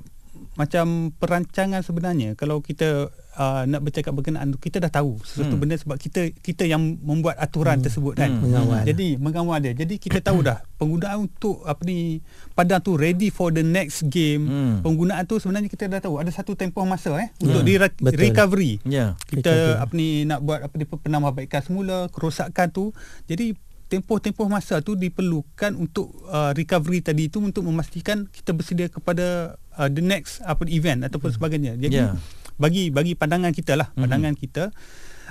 macam 0.54 0.86
perancangan 1.14 1.80
sebenarnya 1.80 2.34
kalau 2.34 2.60
kita 2.60 3.10
uh, 3.34 3.64
nak 3.64 3.82
bercakap 3.82 4.12
berkenaan 4.12 4.50
tu 4.50 4.60
kita 4.60 4.78
dah 4.78 4.92
tahu 4.92 5.18
sesuatu 5.20 5.52
Hmm. 5.52 5.62
benda 5.62 5.76
sebab 5.76 5.98
kita 5.98 6.30
kita 6.36 6.64
yang 6.64 6.80
membuat 7.00 7.36
aturan 7.36 7.76
Hmm. 7.76 7.86
tersebut 7.86 8.14
kan. 8.14 8.30
Hmm. 8.30 8.46
Mengawal. 8.46 8.82
Jadi 8.84 9.18
mengawal 9.18 9.58
dia. 9.60 9.74
Jadi 9.74 9.98
kita 9.98 10.22
tahu 10.22 10.42
dah 10.42 10.62
penggunaan 10.76 11.26
untuk 11.26 11.64
apa 11.64 11.82
ni 11.82 12.22
padang 12.52 12.80
tu 12.80 12.94
ready 12.94 13.28
for 13.28 13.50
the 13.50 13.62
next 13.62 14.06
game. 14.08 14.46
Hmm. 14.46 14.76
Penggunaan 14.80 15.26
tu 15.26 15.36
sebenarnya 15.36 15.68
kita 15.68 15.86
dah 15.88 16.00
tahu 16.00 16.18
ada 16.18 16.30
satu 16.30 16.54
tempoh 16.54 16.86
masa 16.86 17.18
eh 17.18 17.34
untuk 17.40 17.62
Ya, 17.62 17.68
di 17.68 17.74
betul. 18.00 18.22
recovery 18.22 18.74
Ya. 18.84 19.18
kita 19.26 19.50
Recovery. 19.50 19.82
apa 19.82 19.94
ni 19.94 20.08
nak 20.24 20.40
buat 20.40 20.60
apa 20.62 20.74
ni 20.76 20.86
penambahbaikan 20.86 21.62
semula 21.62 22.06
kerosakan 22.08 22.70
tu 22.70 22.94
jadi 23.26 23.58
tempoh-tempoh 23.94 24.50
masa 24.50 24.82
tu 24.82 24.98
diperlukan 24.98 25.72
untuk 25.74 26.10
uh, 26.26 26.50
recovery 26.52 27.00
tadi 27.00 27.30
itu 27.30 27.38
untuk 27.38 27.62
memastikan 27.62 28.26
kita 28.26 28.50
bersedia 28.50 28.90
kepada 28.90 29.54
uh, 29.78 29.86
the 29.88 30.02
next 30.02 30.42
apa 30.42 30.66
event 30.68 31.06
ataupun 31.06 31.30
sebagainya 31.30 31.78
jadi 31.78 31.94
Ya. 31.94 32.18
bagi 32.56 32.90
bagi 32.90 33.14
pandangan 33.14 33.54
kita 33.54 33.78
lah 33.78 33.94
Mhm. 33.94 34.02
pandangan 34.02 34.34
kita 34.34 34.64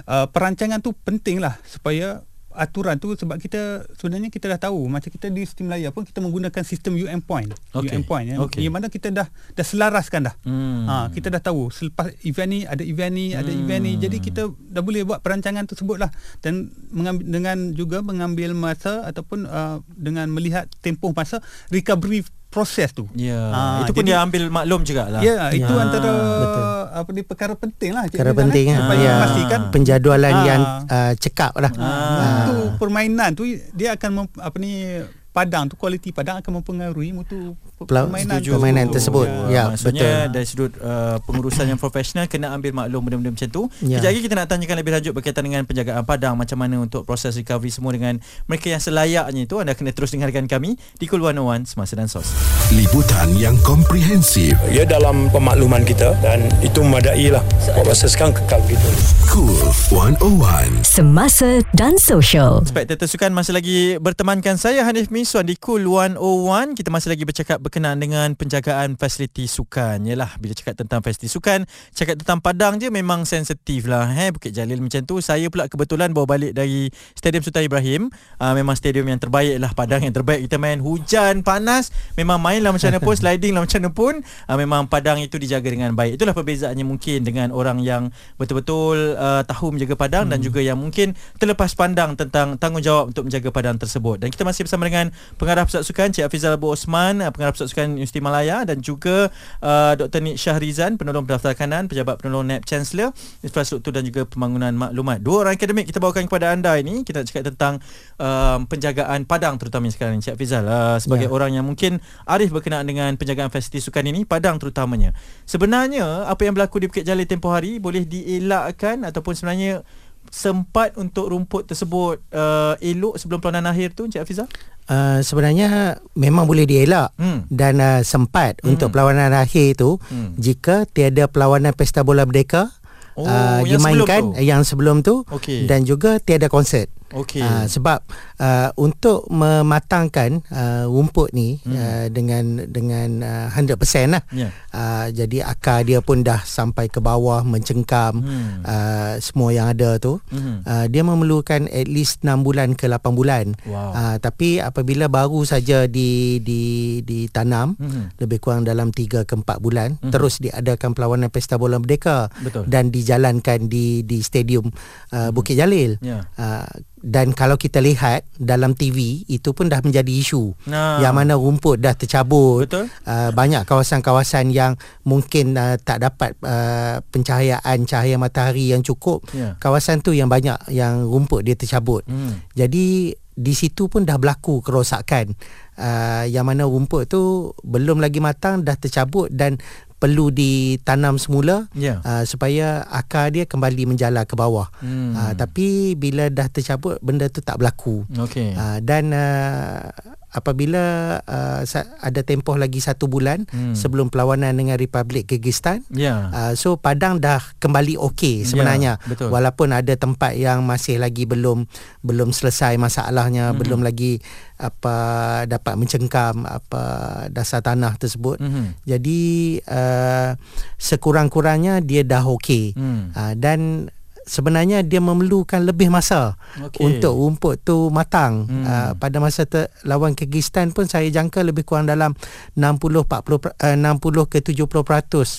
uh, 0.06 0.26
perancangan 0.26 0.78
tu 0.78 0.94
penting 0.94 1.42
lah 1.42 1.58
supaya 1.64 2.22
aturan 2.54 2.96
tu 2.96 3.12
sebab 3.12 3.36
kita 3.36 3.84
sebenarnya 3.94 4.28
kita 4.28 4.46
dah 4.46 4.60
tahu 4.62 4.86
macam 4.86 5.08
kita 5.08 5.28
di 5.28 5.42
sistem 5.42 5.68
Melaya 5.68 5.88
pun 5.88 6.02
kita 6.02 6.18
menggunakan 6.18 6.62
sistem 6.62 6.94
UM 6.94 7.20
point 7.20 7.48
Okey. 7.72 7.90
UM 7.90 8.02
point 8.02 8.26
ya, 8.26 8.36
Okey. 8.38 8.60
yang 8.60 8.72
mana 8.72 8.86
kita 8.86 9.08
dah 9.08 9.26
dah 9.28 9.64
selaraskan 9.64 10.26
dah 10.26 10.34
Hmm. 10.42 10.84
Ha, 10.84 10.94
kita 11.08 11.30
dah 11.30 11.38
tahu 11.38 11.68
selepas 11.68 12.10
event 12.22 12.48
ni 12.48 12.60
ada 12.64 12.82
event 12.82 13.10
ni 13.10 13.32
ada 13.32 13.46
Hmm. 13.46 13.62
event 13.62 13.80
ni 13.80 13.92
jadi 13.96 14.16
kita 14.16 14.42
dah 14.48 14.82
boleh 14.82 15.02
buat 15.02 15.20
perancangan 15.20 15.64
tersebut 15.64 15.96
lah 15.96 16.10
dan 16.40 16.68
mengambil, 16.88 17.24
dengan 17.24 17.56
juga 17.72 17.98
mengambil 18.00 18.52
masa 18.52 19.04
ataupun 19.04 19.44
uh, 19.44 19.78
dengan 19.88 20.26
melihat 20.28 20.66
tempoh 20.80 21.12
masa 21.12 21.38
recovery 21.68 22.26
proses 22.52 22.92
tu. 22.92 23.08
Ya. 23.16 23.40
Ah, 23.48 23.80
itu 23.80 23.90
pun 23.90 24.04
jadi- 24.04 24.12
dia 24.12 24.20
ambil 24.20 24.42
maklum 24.46 24.84
jugalah. 24.84 25.18
Ya, 25.18 25.48
itu 25.50 25.64
Ah, 25.66 25.80
antara 25.80 26.12
betul. 26.38 26.64
apa 26.92 27.08
ni 27.10 27.22
perkara 27.24 27.52
penting 27.56 27.90
lah. 27.90 28.04
Perkara 28.06 28.36
penting 28.36 28.64
kan. 28.68 28.78
supaya 28.78 29.00
Ya. 29.00 29.12
memastikan 29.16 29.60
Penjadualan 29.72 30.30
Ah. 30.30 30.44
yang 30.44 30.60
uh, 30.84 31.12
cekap 31.16 31.56
lah. 31.56 31.72
Ah. 31.74 32.44
mutu 32.44 32.76
permainan 32.76 33.32
tu 33.32 33.42
dia 33.72 33.96
akan 33.96 34.10
mem, 34.12 34.26
apa 34.36 34.56
ni 34.56 35.00
padang 35.30 35.64
tu 35.64 35.74
kualiti 35.74 36.12
padang 36.12 36.38
akan 36.38 36.60
mempengaruhi 36.60 37.10
mutu 37.10 37.56
permainan 37.88 38.38
setuju. 38.38 38.50
Permainan 38.58 38.86
tersebut. 38.92 39.26
Ya, 39.48 39.62
maksudnya 39.72 40.10
betul. 40.28 40.32
dari 40.34 40.46
sudut 40.46 40.72
uh, 40.78 41.16
pengurusan 41.24 41.64
yang 41.66 41.80
profesional 41.80 42.26
kena 42.28 42.52
ambil 42.54 42.72
maklum 42.74 43.00
benda-benda 43.06 43.30
macam 43.34 43.48
tu. 43.48 43.62
Ya. 43.82 43.98
Kejap 43.98 44.10
lagi 44.12 44.20
kita 44.22 44.34
nak 44.38 44.48
tanyakan 44.50 44.76
lebih 44.78 44.92
lanjut 44.92 45.12
berkaitan 45.16 45.42
dengan 45.46 45.62
penjagaan 45.64 46.04
padang 46.04 46.34
macam 46.36 46.58
mana 46.60 46.76
untuk 46.82 47.02
proses 47.08 47.34
recovery 47.34 47.72
semua 47.72 47.94
dengan 47.94 48.20
mereka 48.46 48.68
yang 48.68 48.82
selayaknya 48.82 49.42
itu 49.48 49.56
anda 49.58 49.72
kena 49.72 49.90
terus 49.94 50.12
dengarkan 50.12 50.44
kami 50.46 50.76
di 50.98 51.04
Cool 51.08 51.24
101 51.24 51.66
Semasa 51.66 51.92
dan 51.96 52.08
Sos. 52.10 52.28
Liputan 52.74 53.32
yang 53.36 53.56
komprehensif. 53.64 54.54
ia 54.68 54.84
dalam 54.84 55.28
pemakluman 55.32 55.82
kita 55.84 56.14
dan 56.20 56.44
itu 56.60 56.80
memadai 56.84 57.32
lah 57.32 57.42
buat 57.76 57.88
masa 57.88 58.06
sekarang 58.08 58.36
kekal 58.36 58.60
begitu 58.64 58.88
Cool 59.32 59.56
101. 59.88 60.84
Semasa 60.84 61.64
dan 61.72 61.96
Sosial. 61.96 62.60
Spektator 62.68 63.08
Sukan 63.08 63.32
masih 63.32 63.52
lagi 63.56 63.78
bertemankan 63.96 64.60
saya 64.60 64.84
Hanif 64.84 65.08
Miswan 65.08 65.48
di 65.48 65.56
Cool 65.56 65.88
101. 65.88 66.76
Kita 66.76 66.92
masih 66.92 67.08
lagi 67.12 67.24
bercakap 67.24 67.58
berkenaan 67.72 67.96
dengan 68.04 68.36
penjagaan 68.36 69.00
fasiliti 69.00 69.48
sukan. 69.48 70.04
Yalah, 70.04 70.36
bila 70.36 70.52
cakap 70.52 70.76
tentang 70.76 71.00
fasiliti 71.00 71.32
sukan, 71.32 71.64
cakap 71.96 72.20
tentang 72.20 72.44
padang 72.44 72.76
je 72.76 72.92
memang 72.92 73.24
sensitif 73.24 73.88
lah. 73.88 74.12
Eh, 74.12 74.28
Bukit 74.28 74.52
Jalil 74.52 74.76
macam 74.84 75.00
tu. 75.08 75.24
Saya 75.24 75.48
pula 75.48 75.72
kebetulan 75.72 76.12
bawa 76.12 76.36
balik 76.36 76.52
dari 76.52 76.92
Stadium 77.16 77.40
Sultan 77.40 77.64
Ibrahim. 77.64 78.12
Uh, 78.36 78.52
memang 78.52 78.76
stadium 78.76 79.08
yang 79.08 79.16
terbaik 79.16 79.56
lah. 79.56 79.72
Padang 79.72 80.04
yang 80.04 80.12
terbaik. 80.12 80.44
Kita 80.44 80.60
main 80.60 80.84
hujan, 80.84 81.40
panas. 81.40 81.88
Memang 82.20 82.36
main 82.44 82.60
lah 82.60 82.76
macam 82.76 82.92
mana 82.92 83.00
pun. 83.00 83.16
Sliding 83.24 83.56
lah 83.56 83.64
macam 83.64 83.78
mana 83.80 83.90
pun. 83.96 84.14
Uh, 84.20 84.56
memang 84.60 84.84
padang 84.92 85.16
itu 85.24 85.40
dijaga 85.40 85.72
dengan 85.72 85.96
baik. 85.96 86.20
Itulah 86.20 86.36
perbezaannya 86.36 86.84
mungkin 86.84 87.24
dengan 87.24 87.56
orang 87.56 87.80
yang 87.80 88.12
betul-betul 88.36 89.16
uh, 89.16 89.48
tahu 89.48 89.72
menjaga 89.72 89.96
padang 89.96 90.28
hmm. 90.28 90.32
dan 90.36 90.38
juga 90.44 90.60
yang 90.60 90.76
mungkin 90.76 91.16
terlepas 91.40 91.72
pandang 91.72 92.20
tentang 92.20 92.60
tanggungjawab 92.60 93.16
untuk 93.16 93.24
menjaga 93.24 93.48
padang 93.48 93.80
tersebut. 93.80 94.20
Dan 94.20 94.28
kita 94.28 94.44
masih 94.44 94.68
bersama 94.68 94.84
dengan 94.84 95.08
pengarah 95.40 95.64
Pusat 95.64 95.88
Sukan 95.88 96.12
Cik 96.12 96.28
Afizal 96.28 96.60
Abu 96.60 96.68
Osman, 96.68 97.24
pengarah 97.32 97.56
Pusat 97.56 97.61
Sukan 97.68 97.98
Universiti 97.98 98.22
Malaya 98.22 98.62
dan 98.62 98.80
juga 98.80 99.28
uh, 99.60 99.92
Dr. 99.98 100.20
Nik 100.22 100.36
Syahrizan, 100.38 100.96
penolong 100.96 101.26
pendaftar 101.26 101.52
kanan, 101.54 101.86
pejabat 101.90 102.18
penolong 102.22 102.46
NAB 102.48 102.64
Chancellor, 102.64 103.10
infrastruktur 103.42 103.92
dan 103.92 104.06
juga 104.06 104.24
pembangunan 104.24 104.72
maklumat. 104.72 105.20
Dua 105.20 105.46
orang 105.46 105.54
akademik 105.58 105.90
kita 105.90 105.98
bawakan 106.00 106.26
kepada 106.26 106.54
anda 106.54 106.74
ini. 106.78 107.02
Kita 107.02 107.22
nak 107.22 107.26
cakap 107.30 107.44
tentang 107.54 107.74
um, 108.18 108.64
penjagaan 108.66 109.26
padang 109.26 109.58
terutamanya 109.58 109.92
sekarang 109.94 110.18
ni 110.18 110.24
Cik 110.24 110.34
Afizal. 110.38 110.64
Uh, 110.64 110.98
sebagai 110.98 111.28
Ya. 111.28 111.30
orang 111.30 111.54
yang 111.54 111.62
mungkin 111.62 112.02
arif 112.26 112.50
berkenaan 112.50 112.82
dengan 112.82 113.14
penjagaan 113.14 113.46
fasiliti 113.52 113.78
sukan 113.78 114.10
ini, 114.10 114.26
padang 114.26 114.58
terutamanya. 114.58 115.14
Sebenarnya 115.46 116.26
apa 116.26 116.42
yang 116.42 116.58
berlaku 116.58 116.82
di 116.82 116.86
Bukit 116.90 117.04
Jalil 117.06 117.28
tempoh 117.30 117.54
hari 117.54 117.78
boleh 117.78 118.02
dielakkan 118.02 119.06
ataupun 119.06 119.38
sebenarnya 119.38 119.86
sempat 120.32 120.96
untuk 120.96 121.28
rumput 121.28 121.68
tersebut 121.68 122.24
uh, 122.30 122.72
elok 122.80 123.20
sebelum 123.20 123.38
perlawanan 123.38 123.68
akhir 123.68 123.92
tu 123.92 124.08
Encik 124.08 124.24
Hafizah? 124.24 124.48
Uh, 124.82 125.20
sebenarnya 125.20 125.68
memang 126.12 126.42
boleh 126.42 126.64
dielak 126.64 127.12
Hmm. 127.14 127.44
dan 127.46 127.76
uh, 127.76 128.00
sempat 128.02 128.56
Hmm. 128.58 128.72
untuk 128.72 128.90
perlawanan 128.90 129.30
akhir 129.30 129.76
itu 129.76 130.00
Hmm. 130.02 130.32
jika 130.34 130.88
tiada 130.88 131.28
perlawanan 131.28 131.70
Pesta 131.70 132.00
Bola 132.00 132.24
Merdeka 132.24 132.72
Oh, 133.12 133.22
uh, 133.22 133.60
yang 133.60 133.76
sebelum 133.76 134.08
dimainkan 134.08 134.22
tu? 134.24 134.40
yang 134.40 134.62
sebelum 134.64 134.96
tu 135.04 135.14
Okey. 135.28 135.68
dan 135.68 135.84
juga 135.84 136.16
tiada 136.16 136.48
konsert. 136.48 136.88
Okey. 137.12 137.40
Uh, 137.40 137.64
sebab 137.66 138.00
uh, 138.36 138.68
untuk 138.74 139.28
mematangkan 139.28 140.42
uh, 140.48 140.84
rumput 140.86 141.30
ni 141.30 141.60
Hmm. 141.62 141.74
uh, 141.74 142.06
dengan 142.08 142.44
dengan 142.66 143.08
uh, 143.20 143.46
100% 143.52 143.76
lah. 144.10 144.22
Ya. 144.30 144.48
Uh, 144.68 145.06
jadi 145.10 145.44
akar 145.44 145.82
dia 145.82 146.00
pun 146.00 146.20
dah 146.20 146.40
sampai 146.40 146.88
ke 146.88 146.98
bawah 146.98 147.40
mencengkam 147.42 148.18
Hmm. 148.18 148.64
uh, 148.64 149.14
semua 149.18 149.50
yang 149.50 149.68
ada 149.68 149.96
tu. 149.96 150.18
Mhm. 150.28 150.54
Uh, 150.62 150.86
dia 150.88 151.02
memerlukan 151.02 151.68
at 151.68 151.86
least 151.86 152.20
6 152.20 152.40
bulan 152.40 152.72
ke 152.72 152.86
8 152.86 153.12
bulan. 153.12 153.52
Wow. 153.62 153.92
Uh, 153.92 154.16
tapi 154.18 154.58
apabila 154.58 155.06
baru 155.06 155.42
saja 155.42 155.84
di 155.84 156.40
di 156.40 156.62
ditanam 157.02 157.76
Mhm. 157.76 158.18
lebih 158.18 158.38
kurang 158.38 158.62
dalam 158.62 158.88
3 158.88 159.22
ke 159.22 159.34
4 159.34 159.58
bulan 159.58 159.98
Mhm. 159.98 160.10
terus 160.10 160.38
diadakan 160.38 160.92
perlawanan 160.92 161.28
Pesta 161.28 161.54
Bola 161.54 161.76
Merdeka 161.76 162.32
Betul. 162.38 162.66
dan 162.66 162.88
dijalankan 162.88 163.66
di 163.66 164.02
di 164.02 164.18
stadium 164.20 164.72
uh, 165.10 165.28
Bukit 165.30 165.54
Jalil. 165.54 166.00
Ya. 166.00 166.24
Uh, 166.34 166.64
dan 167.02 167.30
kalau 167.30 167.54
kita 167.54 167.78
lihat 167.78 168.22
dalam 168.32 168.72
TV 168.72 169.26
itu 169.26 169.50
pun 169.50 169.66
dah 169.66 169.78
menjadi 169.78 170.08
isu 170.08 170.54
Nah. 170.64 170.98
yang 170.98 171.12
mana 171.12 171.34
rumput 171.34 171.78
dah 171.78 171.92
tercabut 171.92 172.64
Betul. 172.64 172.86
uh, 173.04 173.30
banyak 173.30 173.62
kawasan-kawasan 173.62 174.48
yang 174.48 174.74
mungkin 175.02 175.52
uh, 175.52 175.74
tak 175.76 175.98
dapat 176.00 176.38
uh, 176.40 177.02
pencahayaan 177.04 177.82
cahaya 177.84 178.16
matahari 178.16 178.70
yang 178.70 178.80
cukup 178.80 179.26
Ya. 179.28 179.58
kawasan 179.58 179.98
tu 179.98 180.10
yang 180.10 180.26
banyak 180.26 180.54
yang 180.68 181.02
rumput 181.02 181.42
dia 181.42 181.52
tercabut 181.52 182.02
Hmm. 182.04 182.38
jadi 182.52 183.12
di 183.32 183.52
situ 183.52 183.88
pun 183.88 184.04
dah 184.04 184.14
berlaku 184.14 184.60
kerosakan 184.60 185.32
uh, 185.74 186.24
yang 186.24 186.44
mana 186.44 186.62
rumput 186.62 187.08
tu 187.08 187.22
belum 187.60 187.98
lagi 187.98 188.20
matang 188.20 188.60
dah 188.60 188.74
tercabut 188.74 189.26
dan 189.28 189.56
perlu 190.02 190.28
ditanam 190.28 191.14
semula 191.14 191.70
Ya. 191.72 192.02
uh, 192.02 192.26
supaya 192.26 192.82
akar 192.84 193.30
dia 193.30 193.46
kembali 193.46 193.86
menjala 193.86 194.26
ke 194.26 194.34
bawah. 194.34 194.66
Hmm. 194.76 195.14
Uh, 195.14 195.32
tapi 195.32 195.94
bila 195.94 196.26
dah 196.26 196.50
tercabut 196.50 196.98
benda 196.98 197.30
tu 197.30 197.38
tak 197.38 197.54
berlaku. 197.56 198.02
Okey. 198.10 198.50
Uh, 198.52 198.82
dan 198.82 199.14
uh, 199.14 199.94
apabila 200.32 200.82
uh, 201.20 201.60
ada 202.00 202.20
tempoh 202.20 202.56
lagi 202.56 202.80
satu 202.80 203.04
bulan 203.04 203.44
Hmm. 203.46 203.76
sebelum 203.76 204.08
perlawanan 204.08 204.56
dengan 204.56 204.74
Republik 204.74 205.28
Kyrgyzstan 205.28 205.84
Ya. 205.88 206.32
Uh, 206.32 206.52
so 206.54 206.74
Padang 206.74 207.20
dah 207.20 207.38
kembali 207.58 208.00
okey 208.02 208.42
sebenarnya 208.42 208.96
Ya, 208.96 209.04
betul. 209.04 209.28
walaupun 209.28 209.70
ada 209.70 209.92
tempat 209.92 210.32
yang 210.34 210.64
masih 210.64 210.96
lagi 210.96 211.22
belum 211.22 211.68
belum 212.00 212.32
selesai 212.32 212.74
masalahnya 212.76 213.52
Mhm. 213.52 213.56
belum 213.56 213.80
lagi 213.82 214.24
apa 214.62 214.96
dapat 215.44 215.74
mencengkam 215.74 216.46
apa 216.46 216.82
dasar 217.28 217.58
tanah 217.58 217.98
tersebut 217.98 218.38
Mhm. 218.38 218.86
jadi 218.86 219.20
uh, 219.66 220.30
sekurang-kurangnya 220.78 221.80
dia 221.80 222.02
dah 222.02 222.22
okey 222.30 222.72
Hmm. 222.72 223.10
uh, 223.10 223.34
dan 223.34 223.90
sebenarnya 224.24 224.80
dia 224.80 224.98
memerlukan 224.98 225.60
lebih 225.60 225.88
masa 225.88 226.38
Okey. 226.58 226.78
untuk 226.80 227.12
rumput 227.12 227.60
tu 227.60 227.88
matang. 227.88 228.46
Hmm. 228.46 228.62
Uh, 228.62 228.90
pada 228.94 229.18
masa 229.18 229.42
ter, 229.44 229.66
lawan 229.82 230.12
Kyrgyzstan 230.12 230.70
pun 230.70 230.86
saya 230.86 231.06
jangka 231.06 231.42
lebih 231.42 231.62
kurang 231.62 231.86
dalam 231.86 232.14
60 232.54 233.04
40 233.04 233.38
per- 233.38 233.56
uh, 233.56 233.76
60 233.76 234.26
ke 234.26 234.38
70% 234.40 234.66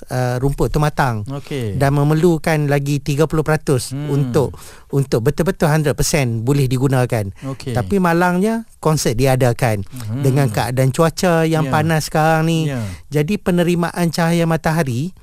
uh, 0.05 0.35
rumput 0.37 0.67
tu 0.67 0.77
matang. 0.77 1.23
Okey. 1.25 1.75
Dan 1.75 1.95
memerlukan 1.95 2.67
lagi 2.67 2.99
30% 2.99 3.91
Hmm. 3.91 4.09
untuk 4.09 4.53
untuk 4.89 5.23
betul-betul 5.23 5.67
100% 5.67 6.41
boleh 6.41 6.65
digunakan. 6.65 7.25
Okey. 7.49 7.73
Tapi 7.73 7.97
malangnya 7.97 8.67
konsert 8.77 9.15
diadakan 9.15 9.81
Hmm. 9.83 10.21
dengan 10.21 10.47
keadaan 10.47 10.89
cuaca 10.89 11.43
yang 11.43 11.65
Ya. 11.65 11.69
yeah. 11.69 11.73
panas 11.73 12.01
sekarang 12.07 12.43
ni. 12.45 12.59
Ya. 12.67 12.83
Jadi 13.09 13.37
penerimaan 13.37 14.09
cahaya 14.09 14.43
matahari 14.43 15.15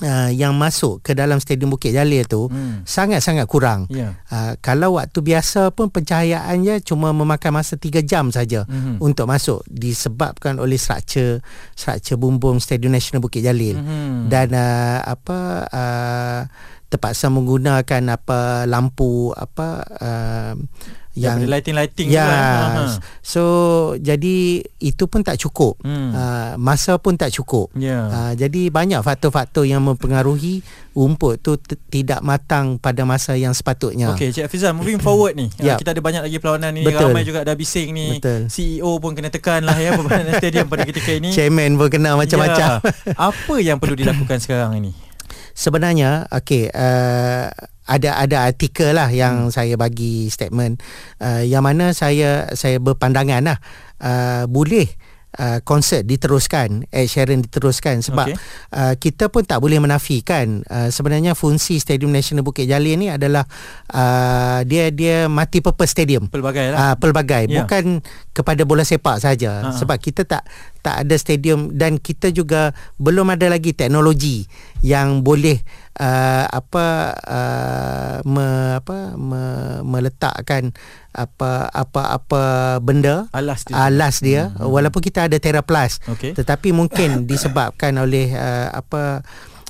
uh, 0.00 0.28
yang 0.28 0.52
masuk 0.52 1.00
ke 1.00 1.12
dalam 1.12 1.38
Stadium 1.38 1.70
Bukit 1.70 1.92
Jalil 1.92 2.24
tu 2.24 2.46
Hmm. 2.46 2.82
sangat-sangat 2.82 3.44
kurang. 3.44 3.86
Ya. 3.88 4.16
Uh, 4.26 4.52
kalau 4.60 4.96
waktu 4.96 5.18
biasa 5.18 5.70
pun 5.70 5.88
pencahayaannya 5.88 6.80
cuma 6.80 7.10
memakan 7.10 7.56
masa 7.56 7.76
3 7.76 8.00
jam 8.00 8.28
saja 8.28 8.64
Mhm. 8.64 8.72
mm-hmm. 8.72 8.96
untuk 8.98 9.26
masuk 9.26 9.60
disebabkan 9.66 10.56
oleh 10.56 10.76
struktur 10.76 11.40
struktur 11.72 12.16
bumbung 12.16 12.58
Stadium 12.58 12.92
Nasional 12.92 13.20
Bukit 13.20 13.40
Jalil 13.40 13.76
Mhm. 13.76 14.28
dan 14.28 14.48
uh, 14.52 14.98
apa 15.02 15.38
uh, 15.66 16.40
terpaksa 16.86 17.26
menggunakan 17.26 18.02
apa 18.12 18.38
lampu 18.64 19.34
apa 19.34 19.68
uh, 19.98 20.54
yang 21.16 21.40
Daripada 21.40 21.52
lighting-lighting 21.56 22.06
ya 22.06 22.20
tu 22.20 22.28
kan. 22.28 22.36
Ha, 22.36 22.84
ha. 22.84 22.84
so 23.18 23.42
jadi 23.96 24.36
itu 24.78 25.04
pun 25.04 25.20
tak 25.20 25.36
cukup 25.36 25.80
Hmm. 25.80 26.12
uh, 26.12 26.52
masa 26.56 26.96
pun 26.96 27.14
tak 27.14 27.32
cukup 27.32 27.72
Ya. 27.72 28.04
Uh, 28.06 28.32
jadi 28.34 28.68
banyak 28.68 29.00
faktor-faktor 29.00 29.64
yang 29.64 29.80
mempengaruhi 29.80 30.60
rumput 30.92 31.40
tu 31.40 31.56
t- 31.56 31.76
tidak 31.90 32.20
matang 32.20 32.76
pada 32.76 33.02
masa 33.02 33.32
yang 33.34 33.52
sepatutnya. 33.52 34.12
Okey, 34.12 34.28
Cik 34.30 34.44
Hafizan, 34.44 34.72
moving 34.72 34.96
forward 34.96 35.32
ni. 35.34 35.48
Uh, 35.54 35.66
Yep. 35.66 35.76
kita 35.78 35.90
ada 35.90 36.00
banyak 36.00 36.22
lagi 36.22 36.36
perlawanan 36.36 36.70
ni. 36.70 36.84
Betul. 36.84 37.10
Ramai 37.10 37.24
juga 37.24 37.40
dah 37.42 37.52
bising 37.52 37.88
ni. 37.90 38.16
Betul. 38.16 38.48
CEO 38.48 38.96
pun 38.96 39.12
kena 39.12 39.28
tekan 39.28 39.60
lah 39.62 39.76
ya 39.76 39.92
stadium 40.38 40.68
pada 40.68 40.84
ketika 40.84 41.10
ini. 41.10 41.32
Chairman 41.32 41.74
pun 41.74 41.88
kena 41.88 42.12
macam-macam. 42.14 42.80
Ya. 42.80 43.12
Apa 43.12 43.54
yang 43.58 43.76
perlu 43.76 43.92
dilakukan 43.94 44.36
sekarang 44.36 44.76
ini? 44.76 45.05
Sebenarnya 45.56 46.28
okey 46.28 46.68
uh, 46.68 47.48
ada 47.86 48.10
ada 48.18 48.36
artikel 48.44 48.92
lah 48.92 49.08
yang 49.08 49.48
hmm. 49.48 49.54
saya 49.54 49.74
bagi 49.80 50.28
statement 50.28 50.82
uh, 51.22 51.40
yang 51.40 51.64
mana 51.64 51.96
saya 51.96 52.50
saya 52.52 52.76
berpandangan 52.76 53.40
lah 53.42 53.58
uh, 53.98 54.44
boleh 54.46 54.86
Uh, 55.36 55.60
konsert 55.68 56.08
diteruskan 56.08 56.88
Ed 56.88 57.12
Sheeran 57.12 57.44
diteruskan 57.44 58.00
sebab 58.00 58.32
okay. 58.32 58.40
uh, 58.72 58.96
kita 58.96 59.28
pun 59.28 59.44
tak 59.44 59.60
boleh 59.60 59.76
menafikan 59.76 60.64
uh, 60.64 60.88
sebenarnya 60.88 61.36
fungsi 61.36 61.76
Stadium 61.76 62.08
Nasional 62.08 62.40
Bukit 62.40 62.64
Jalil 62.64 62.96
ni 62.96 63.12
adalah 63.12 63.44
uh, 63.92 64.64
dia 64.64 64.88
dia 64.88 65.28
multi 65.28 65.60
purpose 65.60 65.92
stadium 65.92 66.32
Pelbagai 66.32 66.72
lah. 66.72 66.78
uh, 66.80 66.94
pelbagai 66.96 67.52
Ya. 67.52 67.68
bukan 67.68 68.00
kepada 68.32 68.64
bola 68.64 68.80
sepak 68.80 69.20
saja 69.20 69.60
Ha. 69.60 69.76
sebab 69.76 70.00
kita 70.00 70.24
tak 70.24 70.40
tak 70.86 71.02
ada 71.02 71.18
stadium 71.18 71.74
dan 71.74 71.98
kita 71.98 72.30
juga 72.30 72.70
belum 73.02 73.34
ada 73.34 73.50
lagi 73.50 73.74
teknologi 73.74 74.46
yang 74.86 75.26
boleh 75.26 75.58
uh, 75.98 76.46
apa 76.46 76.86
uh, 77.26 78.16
me, 78.22 78.78
apa 78.78 79.18
me, 79.18 79.42
meletakkan 79.82 80.70
apa 81.10 81.66
apa 81.74 82.22
apa 82.22 82.42
benda 82.78 83.26
Alas 83.34 83.66
dia. 83.66 83.74
alas 83.74 84.22
dia 84.22 84.54
hmm. 84.54 84.70
walaupun 84.70 85.02
kita 85.02 85.26
ada 85.26 85.34
Terraplast 85.42 86.06
Okey. 86.06 86.38
tetapi 86.38 86.70
mungkin 86.70 87.24
disebabkan 87.30 87.98
oleh 87.98 88.30
uh, 88.30 88.70
apa 88.70 89.26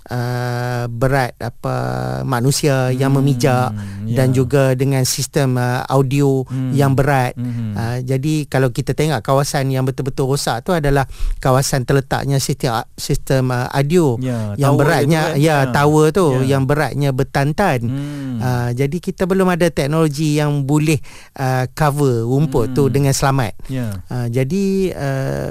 Uh, 0.07 0.87
berat 0.87 1.35
apa 1.37 1.75
manusia 2.23 2.95
yang 2.95 3.11
Hmm, 3.11 3.27
memijak 3.27 3.75
ya. 4.07 4.15
dan 4.15 4.31
juga 4.31 4.71
dengan 4.73 5.03
sistem 5.03 5.59
uh, 5.59 5.83
audio 5.83 6.47
Hmm. 6.47 6.71
yang 6.71 6.95
berat 6.95 7.35
Mhm. 7.35 7.75
uh, 7.75 7.99
jadi 8.01 8.47
kalau 8.47 8.71
kita 8.71 8.95
tengok 8.95 9.19
kawasan 9.19 9.67
yang 9.67 9.83
betul-betul 9.83 10.31
rosak 10.31 10.63
tu 10.63 10.71
adalah 10.71 11.11
kawasan 11.37 11.83
terletaknya 11.83 12.39
sistem 12.39 12.87
sistem 12.95 13.51
uh, 13.51 13.67
audio 13.69 14.15
Ya, 14.17 14.55
yang 14.55 14.79
beratnya 14.79 15.35
kan? 15.35 15.43
ya 15.43 15.57
Ya. 15.61 15.75
tower 15.75 16.07
tu 16.11 16.39
Ya. 16.39 16.55
yang 16.55 16.63
beratnya 16.65 17.11
bertantan 17.11 17.79
Hmm. 17.83 18.39
Uh, 18.39 18.71
jadi 18.71 18.97
kita 19.03 19.27
belum 19.27 19.49
ada 19.49 19.67
teknologi 19.69 20.39
yang 20.39 20.63
boleh 20.63 21.03
uh, 21.35 21.67
cover 21.73 22.23
rumput 22.23 22.71
Hmm. 22.71 22.77
tu 22.77 22.87
dengan 22.87 23.11
selamat. 23.11 23.59
Ya. 23.67 23.91
Uh, 24.07 24.31
jadi 24.31 24.65
uh, 24.95 25.51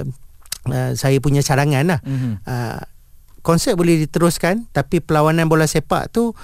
uh, 0.64 0.90
saya 0.94 1.20
punya 1.20 1.44
cadangan 1.44 1.84
lah. 1.84 2.00
Mhm. 2.00 2.32
Uh, 2.40 2.80
konsert 3.46 3.78
boleh 3.78 4.02
diteruskan 4.02 4.66
tapi 4.74 4.98
perlawanan 4.98 5.46
bola 5.46 5.70
sepak 5.70 6.10
tu 6.10 6.34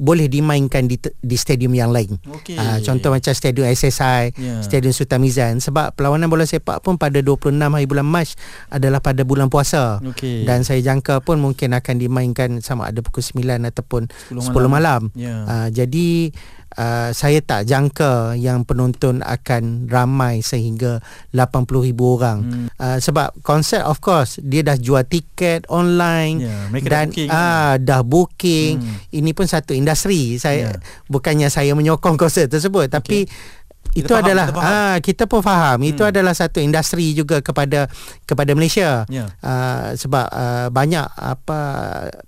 boleh 0.00 0.32
dimainkan 0.32 0.88
di, 0.88 0.96
di 0.96 1.36
stadium 1.36 1.76
yang 1.76 1.92
lain. 1.92 2.16
Okey. 2.24 2.56
Uh, 2.56 2.80
contoh 2.80 3.12
macam 3.12 3.36
stadium 3.36 3.68
SSI, 3.68 4.32
Ya. 4.32 4.64
stadium 4.64 4.96
Sultan 4.96 5.20
Mizan 5.20 5.60
sebab 5.60 5.92
perlawanan 5.92 6.32
bola 6.32 6.48
sepak 6.48 6.80
pun 6.80 6.96
pada 6.96 7.20
26 7.20 7.52
hari 7.60 7.84
bulan 7.84 8.08
Mac 8.08 8.32
adalah 8.72 9.04
pada 9.04 9.28
bulan 9.28 9.52
puasa. 9.52 10.00
Okey. 10.00 10.48
Dan 10.48 10.64
saya 10.64 10.80
jangka 10.80 11.20
pun 11.20 11.36
mungkin 11.36 11.76
akan 11.76 12.00
dimainkan 12.00 12.64
sama 12.64 12.88
ada 12.88 13.04
pukul 13.04 13.20
9 13.20 13.44
ataupun 13.68 14.08
10 14.32 14.40
10 14.40 14.72
malam. 14.72 15.12
Ya. 15.12 15.44
Uh, 15.44 15.68
jadi 15.68 16.32
uh, 16.72 17.10
saya 17.10 17.40
tak 17.40 17.64
jangka 17.64 18.10
yang 18.34 18.62
penonton 18.62 19.20
akan 19.20 19.86
ramai 19.86 20.38
sehingga 20.40 21.00
80,000 21.30 21.66
orang. 21.96 22.38
Hmm. 22.40 22.66
Uh, 22.72 22.98
sebab 22.98 23.32
konsert 23.40 23.82
of 23.82 23.98
course 23.98 24.38
dia 24.38 24.60
dah 24.60 24.76
jual 24.76 25.02
tiket 25.02 25.64
online 25.66 26.42
Ya, 26.42 26.56
mereka 26.68 26.86
dah 26.86 26.92
dan 26.92 27.06
booking. 27.08 27.28
ah 27.28 27.72
dah 27.76 28.00
booking. 28.00 28.72
Hmm. 28.76 28.96
Ini 29.10 29.30
pun 29.32 29.46
satu 29.46 29.72
industri. 29.72 30.36
Saya 30.36 30.60
Ya. 30.62 30.76
bukannya 31.06 31.48
saya 31.48 31.72
menyokong 31.72 32.14
konsert 32.16 32.48
tersebut 32.48 32.86
tapi 32.88 33.24
Kita 33.82 33.98
itu 33.98 34.12
faham, 34.12 34.22
adalah 34.22 34.46
kita 34.46 34.54
faham. 34.54 34.70
ah 34.70 34.96
kita 35.00 35.22
pun 35.24 35.40
faham 35.40 35.78
hmm. 35.78 35.90
itu 35.90 36.00
Hmm. 36.00 36.10
adalah 36.10 36.30
satu 36.32 36.58
industri 36.58 37.10
juga 37.10 37.40
kepada 37.40 37.90
kepada 38.22 38.52
Malaysia. 38.52 39.02
Ya. 39.06 39.32
Uh, 39.40 39.96
sebab 39.96 40.26
uh, 40.26 40.68
banyak 40.68 41.06
apa 41.10 41.58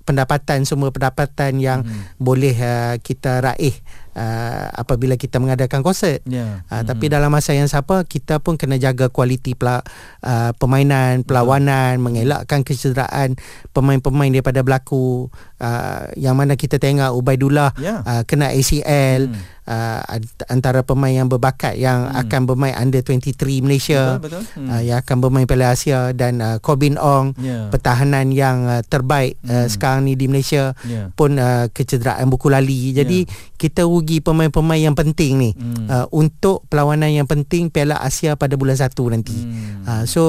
pendapatan 0.03 0.65
semua 0.65 0.89
pendapatan 0.89 1.59
yang 1.59 1.81
Mhm. 1.83 2.19
boleh 2.19 2.57
uh, 2.57 2.95
kita 2.99 3.39
raih 3.41 3.75
uh, 4.16 4.66
apabila 4.77 5.16
kita 5.16 5.40
mengadakan 5.40 5.81
konsert. 5.81 6.25
Ya. 6.25 6.64
Uh, 6.68 6.83
tapi 6.85 7.09
dalam 7.09 7.33
masa 7.33 7.53
yang 7.53 7.68
sama 7.68 8.05
kita 8.05 8.38
pun 8.40 8.57
kena 8.57 8.77
jaga 8.77 9.09
kualiti 9.09 9.53
pela, 9.57 9.81
uh, 10.25 10.51
permainan, 10.57 11.25
perlawanan, 11.25 12.01
mengelakkan 12.01 12.64
kecederaan 12.64 13.37
pemain-pemain 13.72 14.33
daripada 14.33 14.61
berlaku 14.64 15.29
uh, 15.61 16.09
yang 16.16 16.37
mana 16.37 16.57
kita 16.57 16.77
tengok 16.77 17.12
Ubaidullah 17.16 17.75
Ya. 17.81 18.05
uh, 18.05 18.22
kena 18.25 18.53
ACL 18.53 19.33
Hmm. 19.33 19.38
Uh, 19.64 20.01
ant- 20.07 20.46
antara 20.46 20.81
pemain 20.81 21.12
yang 21.12 21.27
berbakat 21.27 21.75
yang 21.75 22.05
Hmm. 22.05 22.20
akan 22.20 22.40
bermain 22.44 22.75
under 22.75 23.01
23 23.01 23.61
Malaysia 23.61 24.18
Betul, 24.18 24.42
betul. 24.42 24.42
Hmm. 24.57 24.68
uh, 24.68 24.83
yang 24.83 24.98
akan 24.98 25.16
bermain 25.18 25.46
Piala 25.46 25.70
Asia 25.70 26.11
dan 26.12 26.38
uh, 26.38 26.57
Corbin 26.59 26.96
Ong 26.96 27.35
Ya. 27.37 27.68
pertahanan 27.68 28.31
yang 28.31 28.64
uh, 28.64 28.83
terbaik 28.83 29.38
uh, 29.44 29.64
Hmm. 29.64 29.68
sekarang 29.68 30.01
ni 30.05 30.14
di 30.14 30.27
Malaysia 30.27 30.75
Ya. 30.83 31.11
pun 31.12 31.37
uh, 31.37 31.66
kecederaan 31.68 32.27
buku 32.29 32.46
lali. 32.46 32.90
Jadi 32.92 33.25
kita 33.55 33.83
rugi 33.83 34.18
pemain-pemain 34.18 34.83
yang 34.83 34.94
penting 34.94 35.33
ni 35.37 35.51
Hmm. 35.53 35.87
uh, 35.87 36.07
untuk 36.11 36.66
perlawanan 36.66 37.09
yang 37.09 37.27
penting 37.27 37.68
Piala 37.68 37.98
Asia 37.98 38.35
pada 38.35 38.55
bulan 38.55 38.75
1 38.75 38.88
nanti. 39.09 39.37
Hmm. 39.37 39.83
Uh, 39.83 40.05
so 40.05 40.22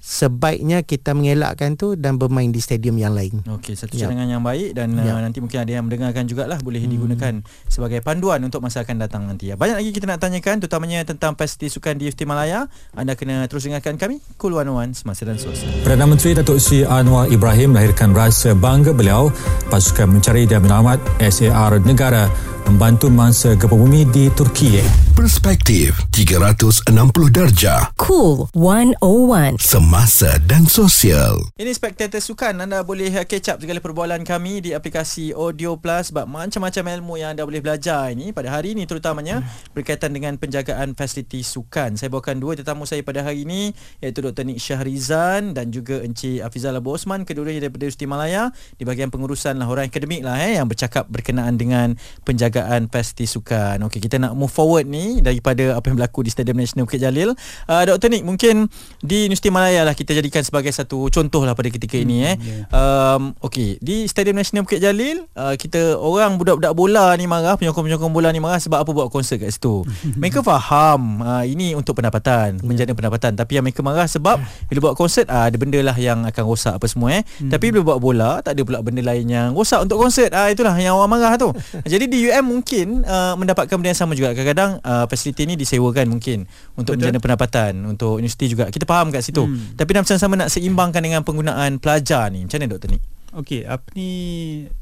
sebaiknya 0.00 0.80
kita 0.80 1.12
mengelakkan 1.12 1.76
tu 1.76 1.92
dan 1.92 2.16
bermain 2.16 2.48
di 2.48 2.58
stadium 2.58 2.96
yang 2.96 3.12
lain. 3.12 3.44
Okey, 3.46 3.76
satu 3.76 3.94
Ya. 3.94 4.08
cadangan 4.08 4.26
yang 4.26 4.40
baik 4.40 4.72
dan 4.72 4.96
Ya. 4.96 5.12
uh, 5.12 5.20
nanti 5.20 5.38
mungkin 5.38 5.60
ada 5.60 5.68
yang 5.70 5.84
mendengarkan 5.84 6.24
jugalah 6.24 6.56
boleh 6.58 6.80
hmm. 6.80 6.90
digunakan 6.90 7.32
sebagai 7.66 8.00
panduan 8.00 8.40
untuk 8.40 8.58
masa 8.58 8.79
akan 8.82 8.96
datang 9.00 9.22
nanti. 9.28 9.52
Ya. 9.52 9.56
Banyak 9.56 9.80
lagi 9.80 9.90
kita 9.92 10.08
nak 10.08 10.20
tanyakan 10.20 10.60
terutamanya 10.60 11.04
tentang 11.04 11.36
pasti 11.36 11.68
sukan 11.68 11.96
di 12.00 12.08
FT 12.08 12.24
Malaya. 12.24 12.66
Anda 12.96 13.14
kena 13.14 13.44
terus 13.46 13.68
dengarkan 13.68 14.00
kami 14.00 14.18
Cool 14.40 14.56
101 14.56 14.96
semasa 14.96 15.22
dan 15.28 15.36
sosial. 15.36 15.70
Perdana 15.84 16.08
Menteri 16.08 16.36
Datuk 16.36 16.58
Seri 16.58 16.88
Anwar 16.88 17.28
Ibrahim 17.28 17.76
melahirkan 17.76 18.16
rasa 18.16 18.56
bangga 18.56 18.96
beliau 18.96 19.28
pasukan 19.68 20.08
mencari 20.08 20.48
dan 20.48 20.64
menyelamat 20.64 20.98
SAR 21.20 21.78
negara 21.84 22.26
membantu 22.70 23.10
mangsa 23.10 23.58
gempa 23.58 23.74
bumi 23.74 24.06
di 24.08 24.28
Turki. 24.30 24.78
Perspektif 25.10 26.00
360 26.16 26.88
darjah 27.28 27.92
Cool 28.00 28.48
101. 28.56 29.60
semasa 29.60 30.40
dan 30.48 30.64
sosial. 30.64 31.36
Ini 31.60 31.68
Spectator 31.76 32.24
Sukan 32.24 32.56
Anda 32.56 32.80
boleh 32.80 33.12
catch 33.28 33.52
up 33.52 33.58
segala 33.60 33.84
perbualan 33.84 34.24
kami 34.24 34.64
Di 34.64 34.70
aplikasi 34.72 35.36
Audio 35.36 35.76
Plus 35.76 36.08
Sebab 36.08 36.24
macam-macam 36.24 36.84
ilmu 36.96 37.20
yang 37.20 37.36
anda 37.36 37.44
boleh 37.44 37.60
belajar 37.60 38.08
ini 38.16 38.32
Pada 38.32 38.48
hari 38.48 38.69
ini 38.76 38.84
terutamanya 38.84 39.40
Berkaitan 39.72 40.12
dengan 40.12 40.36
penjagaan 40.36 40.92
fasiliti 40.94 41.40
sukan 41.40 41.96
Saya 41.96 42.12
bawakan 42.12 42.38
dua 42.38 42.54
tetamu 42.54 42.84
saya 42.84 43.00
pada 43.00 43.24
hari 43.24 43.48
ini 43.48 43.72
Iaitu 44.04 44.20
Dr. 44.20 44.44
Nik 44.44 44.60
Syahrizan 44.60 45.56
Dan 45.56 45.72
juga 45.72 46.04
Encik 46.04 46.44
Afizal 46.44 46.76
Abu 46.76 46.92
Osman 46.92 47.24
Kedua-duanya 47.24 47.66
daripada 47.66 47.88
Universiti 47.88 48.06
Malaya 48.06 48.52
Di 48.76 48.84
bahagian 48.84 49.08
pengurusan 49.08 49.56
lah 49.56 49.66
Orang 49.66 49.88
akademik 49.88 50.22
lah 50.22 50.38
eh 50.38 50.60
Yang 50.60 50.76
bercakap 50.76 51.04
berkenaan 51.08 51.56
dengan 51.56 51.98
Penjagaan 52.22 52.86
fasiliti 52.92 53.26
Sukan. 53.26 53.80
Okey, 53.88 54.02
kita 54.02 54.20
nak 54.20 54.36
move 54.36 54.52
forward 54.52 54.84
ni 54.84 55.18
daripada 55.24 55.78
apa 55.78 55.88
yang 55.88 55.96
berlaku 55.96 56.26
di 56.26 56.30
Stadium 56.30 56.58
Nasional 56.60 56.84
Bukit 56.84 57.00
Jalil. 57.00 57.32
Uh, 57.64 57.82
Dr. 57.88 58.12
Nick, 58.12 58.22
mungkin 58.22 58.68
di 59.00 59.26
Universiti 59.26 59.48
Malaya 59.48 59.82
lah 59.82 59.96
kita 59.96 60.12
jadikan 60.12 60.44
sebagai 60.44 60.70
satu 60.70 61.08
contoh 61.08 61.42
lah 61.42 61.56
pada 61.56 61.72
ketika 61.72 61.96
hmm, 61.96 62.04
ini 62.04 62.16
eh. 62.22 62.36
Yeah. 62.36 62.64
Um, 62.70 63.22
okey, 63.42 63.80
di 63.80 64.04
Stadium 64.06 64.36
Nasional 64.36 64.68
Bukit 64.68 64.84
Jalil, 64.84 65.24
uh, 65.34 65.56
kita 65.56 65.96
orang 65.96 66.36
budak-budak 66.36 66.72
bola 66.76 67.16
ni 67.16 67.24
marah, 67.26 67.56
penyokong-penyokong 67.56 68.12
bola 68.12 68.28
ni 68.30 68.38
marah 68.38 68.59
sebab 68.60 68.84
apa 68.84 68.90
buat 68.92 69.08
konsert 69.08 69.40
kat 69.40 69.50
situ. 69.50 69.82
mereka 70.20 70.44
faham 70.44 71.24
uh, 71.24 71.44
ini 71.48 71.72
untuk 71.72 71.96
pendapatan, 71.96 72.60
yeah. 72.60 72.66
menjana 72.66 72.92
pendapatan. 72.92 73.34
Tapi 73.34 73.58
yang 73.58 73.64
mereka 73.64 73.80
marah 73.80 74.04
sebab 74.06 74.36
bila 74.68 74.78
buat 74.90 74.94
konsert 75.00 75.26
uh, 75.32 75.48
ada 75.48 75.56
benda 75.56 75.80
lah 75.80 75.96
yang 75.96 76.28
akan 76.28 76.42
rosak 76.44 76.76
apa 76.76 76.86
semua 76.86 77.16
eh. 77.18 77.22
Hmm. 77.40 77.50
Tapi 77.50 77.72
bila 77.72 77.96
buat 77.96 77.98
bola, 77.98 78.32
tak 78.44 78.54
ada 78.54 78.62
pula 78.62 78.78
benda 78.84 79.00
lain 79.00 79.26
yang 79.26 79.56
rosak 79.56 79.80
untuk 79.82 79.98
konsert. 79.98 80.30
Ah 80.36 80.46
uh, 80.46 80.48
itulah 80.52 80.76
yang 80.76 80.94
orang 80.94 81.10
marah 81.18 81.34
tu. 81.40 81.50
Jadi 81.92 82.06
di 82.06 82.28
UM 82.28 82.44
mungkin 82.46 83.02
uh, 83.02 83.34
mendapatkan 83.34 83.74
benda 83.74 83.90
yang 83.90 84.00
sama 84.00 84.12
juga. 84.14 84.36
Kadang-kadang 84.36 84.78
uh, 84.84 85.04
fasiliti 85.08 85.48
ni 85.48 85.56
disewakan 85.56 86.06
mungkin 86.06 86.44
untuk 86.76 86.94
Betul. 86.94 87.10
menjana 87.10 87.18
pendapatan 87.18 87.72
untuk 87.88 88.20
universiti 88.20 88.52
juga. 88.52 88.68
Kita 88.68 88.84
faham 88.84 89.08
kat 89.10 89.24
situ. 89.24 89.42
Hmm. 89.42 89.74
Tapi 89.74 89.90
dalam 89.96 90.06
sama 90.06 90.36
nak 90.36 90.52
seimbangkan 90.52 91.00
dengan 91.00 91.24
penggunaan 91.24 91.80
pelajar 91.80 92.28
ni. 92.28 92.44
Macam 92.44 92.60
mana 92.60 92.68
doktor 92.70 92.92
ni? 92.92 93.00
Okey, 93.30 93.62
apa 93.62 93.86
ni 93.94 94.10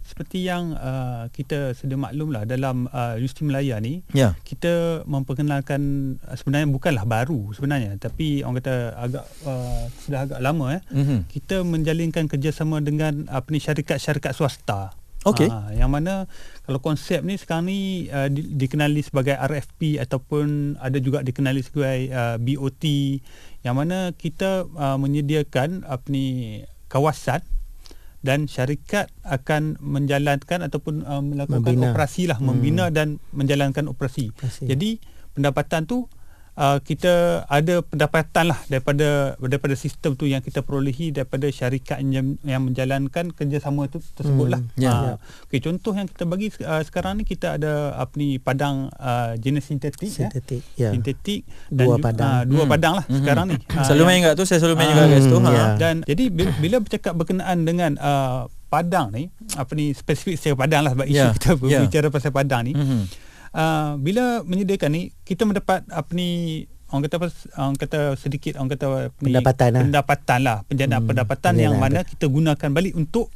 seperti 0.00 0.48
yang 0.48 0.72
uh, 0.72 1.28
kita 1.28 1.76
sudah 1.76 2.00
maklum 2.00 2.32
lah 2.32 2.48
dalam 2.48 2.88
uh, 2.88 3.12
Universiti 3.20 3.44
Melaya 3.44 3.76
ni, 3.76 4.00
yeah. 4.16 4.32
kita 4.40 5.04
memperkenalkan 5.04 6.16
uh, 6.24 6.32
sebenarnya 6.32 6.72
bukanlah 6.72 7.04
baru 7.04 7.52
sebenarnya, 7.52 8.00
tapi 8.00 8.40
orang 8.40 8.64
kata 8.64 8.96
agak 8.96 9.24
uh, 9.44 9.84
sudah 10.00 10.20
agak 10.24 10.40
lama 10.40 10.80
eh. 10.80 10.82
Mm-hmm. 10.88 11.20
Kita 11.28 11.60
menjalinkan 11.60 12.24
kerjasama 12.24 12.80
dengan 12.80 13.28
apa 13.28 13.52
ni 13.52 13.60
syarikat-syarikat 13.60 14.32
swasta. 14.32 14.96
Okey. 15.28 15.52
Uh, 15.52 15.68
yang 15.76 15.92
mana 15.92 16.24
kalau 16.64 16.80
konsep 16.80 17.20
ni 17.20 17.36
sekarang 17.36 17.68
ni 17.68 18.08
uh, 18.08 18.32
di, 18.32 18.48
dikenali 18.56 19.04
sebagai 19.04 19.36
RFP 19.36 20.00
ataupun 20.00 20.80
ada 20.80 20.96
juga 20.96 21.20
dikenali 21.20 21.60
sebagai 21.60 22.08
uh, 22.16 22.36
BOT 22.40 22.84
yang 23.60 23.76
mana 23.76 24.16
kita 24.16 24.64
uh, 24.72 24.96
menyediakan 24.96 25.84
apa 25.84 26.06
ni 26.08 26.62
kawasan 26.88 27.44
dan 28.18 28.50
syarikat 28.50 29.08
akan 29.22 29.78
menjalankan 29.78 30.66
ataupun 30.66 31.06
uh, 31.06 31.22
melakukan 31.22 31.62
membina. 31.62 31.94
operasi 31.94 32.26
lah 32.26 32.38
hmm. 32.42 32.46
membina 32.46 32.84
dan 32.90 33.22
menjalankan 33.30 33.86
operasi. 33.86 34.34
operasi. 34.34 34.66
Jadi 34.66 34.98
pendapatan 35.38 35.86
tu 35.86 36.10
uh, 36.58 36.78
kita 36.82 37.46
ada 37.46 37.80
pendapatan 37.86 38.50
lah 38.50 38.58
daripada 38.66 39.38
daripada 39.38 39.74
sistem 39.78 40.18
tu 40.18 40.26
yang 40.26 40.42
kita 40.42 40.66
perolehi 40.66 41.14
daripada 41.14 41.46
syarikat 41.46 42.02
yang, 42.02 42.36
yang 42.42 42.66
menjalankan 42.66 43.30
kerjasama 43.30 43.86
tu 43.86 44.02
tersebut 44.18 44.46
lah. 44.50 44.60
Hmm, 44.60 44.82
yeah, 44.82 44.92
uh, 44.92 45.04
yeah. 45.14 45.16
Okay, 45.46 45.62
contoh 45.62 45.94
yang 45.94 46.10
kita 46.10 46.26
bagi 46.26 46.50
uh, 46.66 46.82
sekarang 46.82 47.22
ni 47.22 47.24
kita 47.24 47.56
ada 47.56 47.94
apa 47.94 48.12
ni 48.18 48.42
padang 48.42 48.90
uh, 48.98 49.38
jenis 49.38 49.70
sintetik, 49.70 50.10
sintetik, 50.10 50.66
ya. 50.74 50.90
Yeah. 50.90 50.92
sintetik 50.98 51.46
dan 51.70 51.86
dua 51.86 51.96
padang, 52.02 52.28
uh, 52.28 52.42
dua 52.44 52.62
hmm. 52.66 52.72
padang 52.74 52.92
lah 52.98 53.04
hmm. 53.06 53.18
sekarang 53.22 53.44
ni. 53.46 53.56
Uh, 53.70 53.84
selalu 53.86 54.04
main 54.10 54.18
kat 54.26 54.32
tu, 54.34 54.44
saya 54.44 54.58
selalu 54.58 54.76
main 54.82 54.88
uh, 54.90 54.92
juga 54.92 55.06
kat 55.06 55.20
situ. 55.22 55.38
Yeah. 55.38 55.54
Ha. 55.54 55.76
Dan 55.78 55.94
jadi 56.02 56.24
bila 56.58 56.76
bercakap 56.82 57.12
berkenaan 57.14 57.58
dengan 57.62 57.90
uh, 58.02 58.50
padang 58.68 59.14
ni, 59.14 59.30
apa 59.54 59.70
ni 59.72 59.94
spesifik 59.94 60.36
secara 60.36 60.56
padang 60.58 60.82
lah 60.84 60.92
sebab 60.92 61.06
yeah. 61.06 61.14
isu 61.14 61.26
kita 61.38 61.48
yeah. 61.48 61.58
berbicara 61.62 62.06
pasal 62.10 62.30
padang 62.34 62.62
ni. 62.66 62.74
Hmm 62.74 63.27
uh, 63.54 63.96
bila 64.00 64.42
menyediakan 64.44 64.90
ni 64.92 65.02
kita 65.22 65.44
mendapat 65.44 65.84
apa 65.88 66.10
ni 66.12 66.64
orang 66.88 67.04
kata 67.04 67.14
apa 67.20 67.28
orang 67.60 67.76
kata 67.76 68.00
sedikit 68.16 68.56
orang 68.56 68.70
kata 68.72 68.86
ni, 69.20 69.28
pendapatan 69.28 69.68
lah 69.70 69.82
pendapatan 69.84 70.38
lah 70.40 70.58
penjanaan 70.64 71.00
hmm, 71.04 71.10
pendapatan 71.12 71.54
yang 71.60 71.74
mana 71.76 72.00
kita 72.04 72.26
gunakan 72.26 72.68
balik 72.72 72.96
untuk 72.96 73.28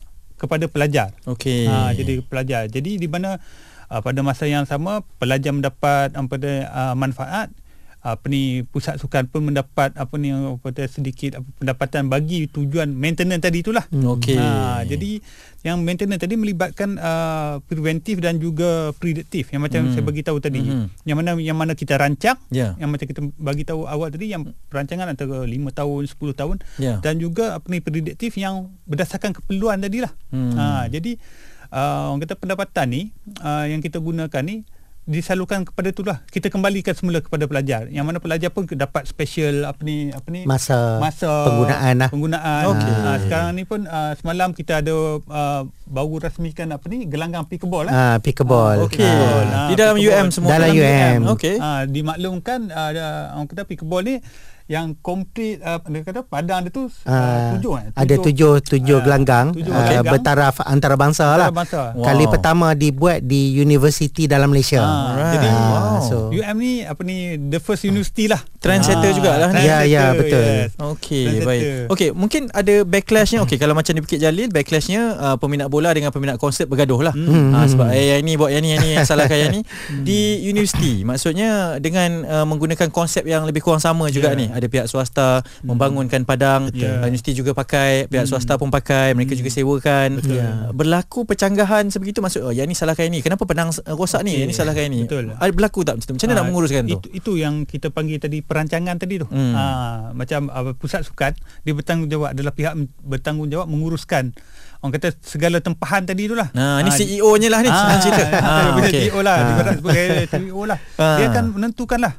kepada 0.42 0.66
pelajar. 0.66 1.14
Okey. 1.30 1.70
Uh, 1.70 1.94
jadi 1.94 2.18
pelajar. 2.26 2.66
Jadi 2.66 2.98
di 2.98 3.06
mana 3.06 3.38
uh, 3.86 4.02
pada 4.02 4.26
masa 4.26 4.50
yang 4.50 4.66
sama 4.66 5.06
pelajar 5.22 5.54
mendapat 5.54 6.10
apa 6.10 6.36
uh, 6.66 6.94
manfaat 6.98 7.54
apa 8.02 8.26
ni 8.26 8.66
pusat 8.66 8.98
sukan 8.98 9.30
pun 9.30 9.46
mendapat 9.46 9.94
apa 9.94 10.10
ni 10.18 10.34
apa 10.34 10.74
sedikit 10.90 11.38
apa, 11.38 11.46
pendapatan 11.62 12.10
bagi 12.10 12.50
tujuan 12.50 12.90
maintenance 12.90 13.46
tadi 13.46 13.62
itulah. 13.62 13.86
Hmm. 13.94 14.18
Okey. 14.18 14.34
Ha, 14.34 14.82
jadi 14.82 15.22
yang 15.62 15.86
maintenance 15.86 16.18
tadi 16.18 16.34
melibatkan 16.34 16.98
uh, 16.98 17.62
preventif 17.70 18.18
dan 18.18 18.42
juga 18.42 18.90
prediktif 18.98 19.54
yang 19.54 19.62
macam 19.62 19.86
hmm. 19.86 19.94
saya 19.94 20.02
bagi 20.02 20.26
tahu 20.26 20.42
tadi. 20.42 20.66
Hmm. 20.66 20.90
Yang 21.06 21.16
mana 21.22 21.30
yang 21.38 21.54
mana 21.54 21.78
kita 21.78 21.94
rancang, 21.94 22.34
yeah. 22.50 22.74
yang 22.82 22.90
macam 22.90 23.06
kita 23.06 23.22
bagi 23.38 23.62
tahu 23.62 23.86
awal 23.86 24.10
tadi 24.10 24.34
yang 24.34 24.50
perancangan 24.66 25.06
antara 25.06 25.46
5 25.46 25.54
tahun, 25.70 26.02
10 26.10 26.18
tahun 26.34 26.56
yeah. 26.82 26.98
dan 26.98 27.22
juga 27.22 27.62
apa 27.62 27.70
ni 27.70 27.78
prediktif 27.78 28.34
yang 28.34 28.74
berdasarkan 28.90 29.30
keperluan 29.30 29.78
tadilah. 29.78 30.10
Hmm. 30.34 30.58
Ha, 30.58 30.90
jadi 30.90 31.22
uh, 31.70 32.10
orang 32.10 32.26
kata 32.26 32.34
pendapatan 32.34 32.86
ni 32.90 33.02
uh, 33.38 33.70
yang 33.70 33.78
kita 33.78 34.02
gunakan 34.02 34.42
ni 34.42 34.66
disalurkan 35.02 35.66
kepada 35.66 35.90
itulah. 35.90 36.18
Kita 36.30 36.46
kembalikan 36.46 36.94
semula 36.94 37.18
kepada 37.18 37.50
pelajar. 37.50 37.90
Yang 37.90 38.04
mana 38.06 38.18
pelajar 38.22 38.54
pun 38.54 38.70
dapat 38.70 39.02
special 39.10 39.66
apa 39.66 39.82
ni 39.82 40.14
apa 40.14 40.28
ni? 40.30 40.46
Masa 40.46 41.02
masa 41.02 41.26
penggunaan 41.50 41.94
lah. 41.98 42.10
penggunaan. 42.10 42.62
Okay. 42.70 42.92
uh, 42.94 43.18
sekarang 43.26 43.50
ni 43.58 43.64
pun 43.66 43.80
uh, 43.90 44.14
semalam 44.14 44.54
kita 44.54 44.78
ada 44.78 44.94
uh, 45.18 45.62
baru 45.90 46.22
rasmikan 46.22 46.70
apa 46.70 46.86
ni? 46.86 47.10
Gelanggang 47.10 47.42
pickleball 47.50 47.90
eh? 47.90 47.94
Uh, 47.94 48.16
pickleball 48.22 48.78
uh, 48.78 48.86
okey. 48.86 49.02
Uh, 49.02 49.68
di 49.70 49.74
dalam 49.74 49.96
UM 49.98 50.26
semua 50.30 50.54
dalam, 50.54 50.70
dalam 50.70 50.78
UM, 50.78 51.20
UM. 51.26 51.34
okey. 51.34 51.56
uh, 51.58 51.82
dimaklumkan 51.90 52.70
uh, 52.70 52.90
orang 53.34 53.48
kata 53.50 53.66
pickleball 53.66 54.06
ni 54.06 54.22
yang 54.70 54.94
komplit 55.00 55.58
uh, 55.62 55.82
dia 55.88 56.02
kata 56.06 56.22
padang 56.26 56.66
dia 56.66 56.72
tu 56.72 56.86
uh, 56.86 57.58
tujuh 57.58 57.72
eh 57.78 57.86
ada 57.94 58.14
tujuh 58.18 58.62
tujuh 58.62 58.98
uh, 58.98 59.02
gelanggang 59.02 59.50
tujuh 59.50 59.70
uh, 59.70 59.82
gelanggang. 59.82 60.12
bertaraf 60.12 60.56
antarabangsa 60.62 61.26
lah 61.36 61.50
Wow. 61.72 62.04
kali 62.04 62.24
pertama 62.28 62.66
dibuat 62.76 63.24
di 63.24 63.56
universiti 63.56 64.28
dalam 64.28 64.52
Malaysia 64.52 64.82
uh, 64.82 65.14
right. 65.14 65.32
jadi 65.36 65.48
wow. 65.48 66.00
so 66.04 66.16
UM 66.28 66.56
ni 66.58 66.84
apa 66.84 67.00
ni 67.06 67.38
the 67.38 67.60
first 67.62 67.86
university 67.86 68.28
lah 68.28 68.40
trendsetter 68.60 69.08
uh, 69.08 69.14
jugalah 69.14 69.48
ni 69.54 69.64
ya 69.66 69.84
ya 69.86 70.12
betul 70.12 70.42
yes. 70.42 70.70
okey 70.76 71.42
baik 71.42 71.62
okey 71.92 72.08
mungkin 72.12 72.48
ada 72.52 72.84
backlashnya 72.84 73.40
okey 73.46 73.56
kalau 73.56 73.72
macam 73.72 73.92
di 73.94 74.00
Bukit 74.04 74.20
Jalil 74.20 74.48
backlashnya 74.52 75.16
uh, 75.16 75.36
peminat 75.38 75.68
bola 75.72 75.92
dengan 75.96 76.10
peminat 76.12 76.36
konsert 76.36 76.68
bergaduh 76.68 77.00
lah 77.00 77.14
hmm. 77.14 77.52
uh, 77.56 77.66
sebab 77.68 77.88
eh 77.94 78.16
yang 78.16 78.22
ni 78.24 78.32
buat 78.36 78.50
yang 78.52 78.62
ni 78.62 78.76
yang 78.76 78.82
ni 78.82 78.90
yang 78.96 79.06
salahkan 79.06 79.38
yang 79.38 79.52
ni 79.54 79.60
di 80.08 80.20
universiti 80.48 81.02
maksudnya 81.02 81.78
dengan 81.78 82.24
uh, 82.26 82.46
menggunakan 82.46 82.88
konsep 82.92 83.24
yang 83.24 83.48
lebih 83.48 83.64
kurang 83.64 83.80
sama 83.82 84.08
juga 84.12 84.34
yeah. 84.34 84.40
ni 84.40 84.46
ada 84.52 84.66
pihak 84.68 84.86
swasta 84.86 85.40
hmm. 85.42 85.66
membangunkan 85.66 86.22
padang 86.22 86.68
yeah. 86.76 87.02
universiti 87.02 87.32
juga 87.32 87.56
pakai 87.56 88.06
pihak 88.06 88.28
hmm. 88.28 88.32
swasta 88.32 88.60
pun 88.60 88.68
pakai 88.68 89.16
mereka 89.16 89.34
hmm. 89.34 89.40
juga 89.40 89.50
sewakan 89.50 90.08
yeah. 90.28 90.70
berlaku 90.70 91.24
percanggahan 91.24 91.88
sebegitu 91.88 92.20
maksud 92.20 92.44
oh 92.44 92.52
yang 92.52 92.68
ni 92.68 92.76
salahkan 92.76 93.08
ini 93.08 93.24
kenapa 93.24 93.48
padang 93.48 93.72
rosak 93.96 94.22
okay. 94.22 94.28
ni 94.28 94.32
yang 94.44 94.48
ni 94.48 94.56
salahkan 94.56 94.86
ini 94.88 95.08
betul 95.08 95.32
ada 95.32 95.52
berlaku 95.52 95.80
tak 95.82 95.98
macam 95.98 96.06
tu 96.06 96.14
macam 96.16 96.26
mana 96.28 96.34
uh, 96.34 96.38
nak 96.38 96.46
menguruskan 96.52 96.82
itu, 96.86 96.96
tu 97.00 97.08
itu 97.10 97.32
yang 97.40 97.54
kita 97.64 97.88
panggil 97.88 98.20
tadi 98.20 98.38
perancangan 98.44 98.96
tadi 99.00 99.14
tu 99.22 99.26
hmm. 99.26 99.52
uh, 99.56 100.12
macam 100.14 100.40
uh, 100.52 100.72
pusat 100.76 101.02
sukan 101.02 101.32
dia 101.64 101.72
bertanggungjawab 101.72 102.36
adalah 102.36 102.52
pihak 102.52 102.74
bertanggungjawab 103.02 103.66
menguruskan 103.66 104.36
orang 104.82 104.98
kata 104.98 105.14
segala 105.22 105.62
tempahan 105.62 106.02
tadi 106.02 106.26
tu 106.26 106.34
lah. 106.34 106.50
Nah, 106.58 106.82
ni 106.82 106.90
ha, 106.90 106.98
CEO 106.98 107.30
nya 107.38 107.48
lah 107.54 107.62
ni. 107.62 107.70
Ha, 107.70 108.02
cerita. 108.02 108.24
Ha, 108.34 108.42
ha, 108.42 108.52
okay. 108.82 109.06
CEO 109.06 109.22
lah. 109.22 109.36
Ha. 109.38 109.72
Sebagai 109.78 110.06
CEO 110.26 110.62
lah. 110.66 110.78
Ha. 110.98 111.06
Dia 111.22 111.26
akan 111.30 111.44
menentukan 111.54 111.98
lah 112.02 112.12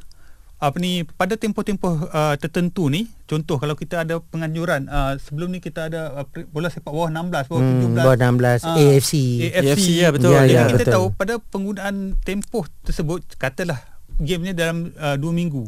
apa 0.64 0.80
ni 0.80 1.04
pada 1.04 1.36
tempoh-tempoh 1.36 2.08
uh, 2.08 2.40
tertentu 2.40 2.88
ni 2.88 3.12
contoh 3.28 3.60
kalau 3.60 3.76
kita 3.76 4.08
ada 4.08 4.24
penganjuran 4.24 4.88
uh, 4.88 5.20
sebelum 5.20 5.52
ni 5.52 5.60
kita 5.60 5.92
ada 5.92 6.24
uh, 6.24 6.26
bola 6.56 6.72
sepak 6.72 6.88
bawah 6.88 7.12
16 7.12 7.52
bawah 7.52 7.60
hmm, 7.60 8.00
17 8.00 8.08
bawah 8.08 8.16
16 8.16 8.64
uh, 8.64 8.76
AFC 8.80 9.14
AFC 9.60 9.88
ya 10.00 10.10
betul. 10.16 10.32
Ya, 10.32 10.48
ya, 10.48 10.64
kita 10.72 10.88
betul. 10.88 10.96
tahu 10.96 11.06
pada 11.20 11.34
penggunaan 11.52 12.16
tempoh 12.24 12.64
tersebut 12.88 13.28
katalah 13.36 13.84
game 14.24 14.48
ni 14.48 14.52
dalam 14.56 14.96
uh, 14.96 15.20
2 15.20 15.20
minggu. 15.36 15.68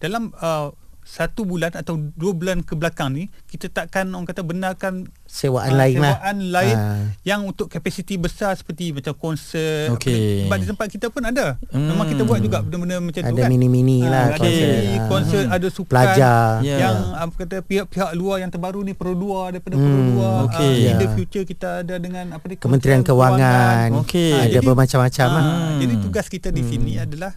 Dalam 0.00 0.32
uh, 0.40 0.72
satu 1.10 1.42
bulan 1.42 1.74
atau 1.74 1.98
dua 2.14 2.30
bulan 2.30 2.62
ke 2.62 2.78
belakang 2.78 3.10
ni 3.10 3.26
kita 3.50 3.66
takkan 3.66 4.06
orang 4.14 4.30
kata 4.30 4.46
benarkan 4.46 5.10
sewaan 5.26 5.74
uh, 5.74 5.78
lain 5.82 5.98
lah 5.98 6.14
sewaan 6.14 6.38
lain 6.54 6.76
uh. 6.78 7.02
yang 7.26 7.42
untuk 7.42 7.66
kapasiti 7.66 8.14
besar 8.14 8.54
seperti 8.54 8.94
macam 8.94 9.18
konsert 9.18 9.90
okay. 9.90 10.46
sebab 10.46 10.56
di 10.62 10.66
tempat 10.70 10.86
kita 10.86 11.10
pun 11.10 11.26
ada 11.26 11.58
hmm. 11.74 11.82
memang 11.82 12.06
kita 12.06 12.22
buat 12.22 12.38
juga 12.38 12.62
benda-benda 12.62 13.02
macam 13.02 13.22
ada 13.26 13.30
tu 13.34 13.34
kan 13.42 13.42
ada 13.42 13.50
mini-mini 13.50 14.06
uh, 14.06 14.10
lah 14.10 14.24
ada 14.30 14.38
konsert, 14.38 14.70
uh. 14.70 15.06
konsert 15.10 15.46
ada 15.50 15.66
sukan 15.66 15.90
pelajar 15.90 16.42
yeah. 16.62 16.78
yang 16.78 16.96
apa 17.18 17.34
kata 17.42 17.56
pihak-pihak 17.66 18.10
luar 18.14 18.36
yang 18.38 18.50
terbaru 18.54 18.80
ni 18.86 18.94
Pro 18.94 19.10
2 19.10 19.58
daripada 19.58 19.74
hmm. 19.74 19.82
Pro 19.82 20.02
2 20.14 20.46
okay. 20.46 20.62
uh, 20.62 20.90
in 20.94 20.94
the 20.94 21.08
ya. 21.10 21.14
future 21.18 21.42
kita 21.42 21.68
ada 21.82 21.98
dengan 21.98 22.38
apa 22.38 22.44
ni 22.46 22.54
Kementerian 22.54 23.02
Kewangan, 23.02 23.98
Kewangan. 23.98 24.06
Okay. 24.06 24.30
Uh, 24.30 24.42
ada 24.46 24.58
bermacam-macam 24.62 25.26
uh, 25.26 25.34
lah. 25.34 25.44
jadi 25.82 25.94
tugas 25.98 26.26
kita 26.30 26.54
di 26.54 26.62
hmm. 26.62 26.70
sini 26.70 26.92
adalah 27.02 27.34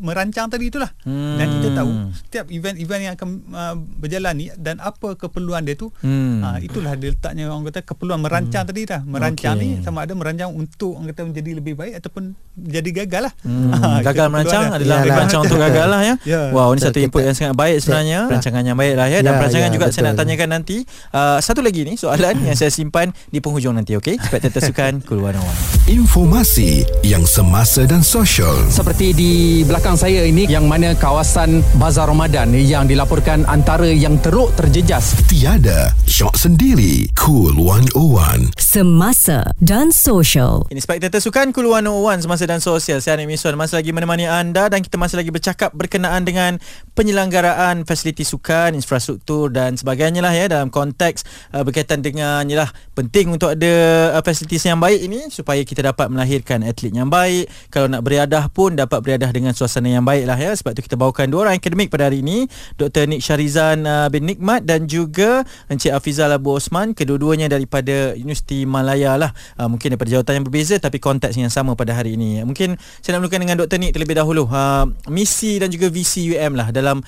merancang 0.00 0.48
tadi 0.48 0.66
itulah. 0.66 0.88
Hmm. 1.04 1.36
Dan 1.36 1.46
kita 1.54 1.68
tahu 1.76 1.90
setiap 2.10 2.46
event-event 2.48 3.02
yang 3.02 3.14
akan 3.14 3.28
uh, 3.50 3.74
berjalan 3.76 4.32
ni 4.34 4.46
dan 4.56 4.80
apa 4.80 5.14
keperluan 5.14 5.62
dia 5.62 5.76
tu 5.76 5.92
Hmm. 6.00 6.40
uh, 6.40 6.56
itulah 6.58 6.96
dia 6.96 7.12
letaknya 7.12 7.46
orang 7.46 7.68
kata 7.68 7.84
keperluan 7.84 8.18
merancang 8.18 8.64
tadi 8.64 8.88
dah. 8.88 9.04
Merancang 9.04 9.54
Okey. 9.54 9.62
ni 9.62 9.84
sama 9.84 10.02
ada 10.02 10.14
merancang 10.14 10.48
untuk 10.50 10.96
orang 10.96 11.12
kata 11.12 11.28
menjadi 11.28 11.50
lebih 11.54 11.74
baik 11.74 12.00
ataupun 12.00 12.32
jadi 12.56 12.90
gagal 13.04 13.28
lah. 13.28 13.32
Hmm, 13.42 13.70
gagal 14.06 14.12
kita 14.16 14.28
merancang 14.28 14.64
adalah 14.70 14.96
Yalah. 14.96 15.12
merancang 15.12 15.40
untuk 15.44 15.58
gagal 15.58 15.86
lah 15.86 16.00
ya. 16.02 16.14
Ya. 16.30 16.42
Wow, 16.52 16.70
ini 16.70 16.78
Betul, 16.78 16.86
satu 16.86 16.98
input 17.00 17.20
yang 17.22 17.34
sangat 17.34 17.54
baik 17.54 17.76
sebenarnya. 17.82 18.18
Ya. 18.22 18.30
Rancangan 18.30 18.62
yang 18.62 18.78
baik 18.78 18.94
lah 18.94 19.06
ya. 19.06 19.18
Dan 19.18 19.32
Ya, 19.32 19.38
perancangan 19.40 19.68
ya, 19.68 19.74
juga 19.74 19.86
saya 19.88 20.02
nak 20.02 20.10
betul. 20.10 20.20
tanyakan 20.22 20.48
nanti. 20.50 20.76
Uh, 21.10 21.38
satu 21.40 21.60
lagi 21.60 21.80
ni 21.82 21.94
soalan 21.94 22.34
yang 22.40 22.54
saya 22.54 22.70
simpan 22.70 23.10
di 23.26 23.38
penghujung 23.38 23.74
nanti, 23.74 23.96
okey? 23.96 24.14
Spectator 24.16 24.62
Sukan 24.62 25.02
Cool 25.02 25.20
101. 25.20 25.90
Informasi 25.90 26.70
yang 27.02 27.22
semasa 27.22 27.82
dan 27.82 28.00
sosial. 28.00 28.54
Seperti 28.66 29.10
di 29.10 29.32
belakang 29.62 29.89
saya 29.94 30.26
ini 30.26 30.44
yang 30.50 30.66
mana 30.66 30.92
kawasan 30.98 31.62
Bazar 31.78 32.10
Ramadan 32.10 32.52
yang 32.52 32.84
dilaporkan 32.84 33.46
antara 33.46 33.88
yang 33.88 34.18
teruk 34.18 34.52
terjejas. 34.58 35.14
Tiada 35.24 35.94
syok 36.04 36.36
sendiri. 36.36 37.08
Cool 37.16 37.54
101. 37.56 38.52
Semasa 38.60 39.46
dan 39.62 39.88
sosial. 39.88 40.68
Ini 40.68 40.82
Spectator 40.82 41.22
Sukan 41.22 41.54
Cool 41.54 41.70
101 41.70 42.26
Semasa 42.26 42.44
dan 42.44 42.60
Sosial 42.60 43.00
Saya 43.00 43.16
Anik 43.16 43.30
Miswan 43.30 43.56
Masih 43.56 43.80
lagi 43.80 43.90
menemani 43.94 44.26
anda 44.28 44.66
Dan 44.66 44.84
kita 44.84 45.00
masih 45.00 45.16
lagi 45.16 45.30
bercakap 45.32 45.72
Berkenaan 45.72 46.26
dengan 46.26 46.60
Penyelenggaraan 46.92 47.88
Fasiliti 47.88 48.22
sukan 48.22 48.76
Infrastruktur 48.76 49.48
Dan 49.48 49.80
sebagainya 49.80 50.20
lah 50.20 50.34
ya 50.34 50.50
Dalam 50.50 50.68
konteks 50.68 51.50
uh, 51.56 51.64
Berkaitan 51.64 52.04
dengan 52.04 52.44
Yalah 52.44 52.68
Penting 52.92 53.32
untuk 53.32 53.56
ada 53.56 53.72
uh, 54.18 54.22
Fasilitis 54.22 54.66
yang 54.68 54.76
baik 54.76 55.00
ini 55.08 55.32
Supaya 55.32 55.64
kita 55.64 55.80
dapat 55.80 56.12
melahirkan 56.12 56.60
Atlet 56.60 56.92
yang 56.92 57.08
baik 57.08 57.48
Kalau 57.72 57.88
nak 57.88 58.04
beriadah 58.04 58.52
pun 58.52 58.76
Dapat 58.76 58.98
beriadah 59.00 59.32
dengan 59.32 59.56
Suasana 59.56 59.79
yang 59.88 60.04
baik 60.04 60.28
lah 60.28 60.36
ya. 60.36 60.52
Sebab 60.52 60.76
tu 60.76 60.84
kita 60.84 61.00
bawakan 61.00 61.32
Dua 61.32 61.48
orang 61.48 61.56
akademik 61.56 61.88
pada 61.88 62.12
hari 62.12 62.20
ini. 62.20 62.44
Dr. 62.76 63.08
Nik 63.08 63.24
Syarizan 63.24 63.88
uh, 63.88 64.08
bin 64.12 64.28
Nikmat 64.28 64.68
Dan 64.68 64.84
juga 64.90 65.46
Encik 65.72 65.94
Afizal 65.94 66.34
Abu 66.34 66.52
Osman. 66.52 66.92
Kedua-duanya 66.92 67.48
daripada 67.48 68.12
Universiti 68.18 68.68
Malaya 68.68 69.16
lah. 69.16 69.30
Uh, 69.56 69.70
Mungkin 69.70 69.96
daripada 69.96 70.10
jawatan 70.12 70.42
yang 70.42 70.46
berbeza 70.46 70.76
Tapi 70.76 71.00
konteks 71.00 71.38
yang 71.38 71.52
sama 71.52 71.72
pada 71.78 71.96
hari 71.96 72.18
ini. 72.18 72.44
Mungkin 72.44 72.76
saya 73.00 73.16
nak 73.16 73.24
mulakan 73.24 73.40
dengan 73.48 73.56
Dr. 73.64 73.78
Nik 73.80 73.92
terlebih 73.96 74.16
dahulu. 74.18 74.44
Uh, 74.50 74.90
Misi 75.08 75.56
dan 75.56 75.72
juga 75.72 75.88
visi 75.88 76.28
UM 76.28 76.58
lah 76.58 76.68
Dalam 76.74 77.00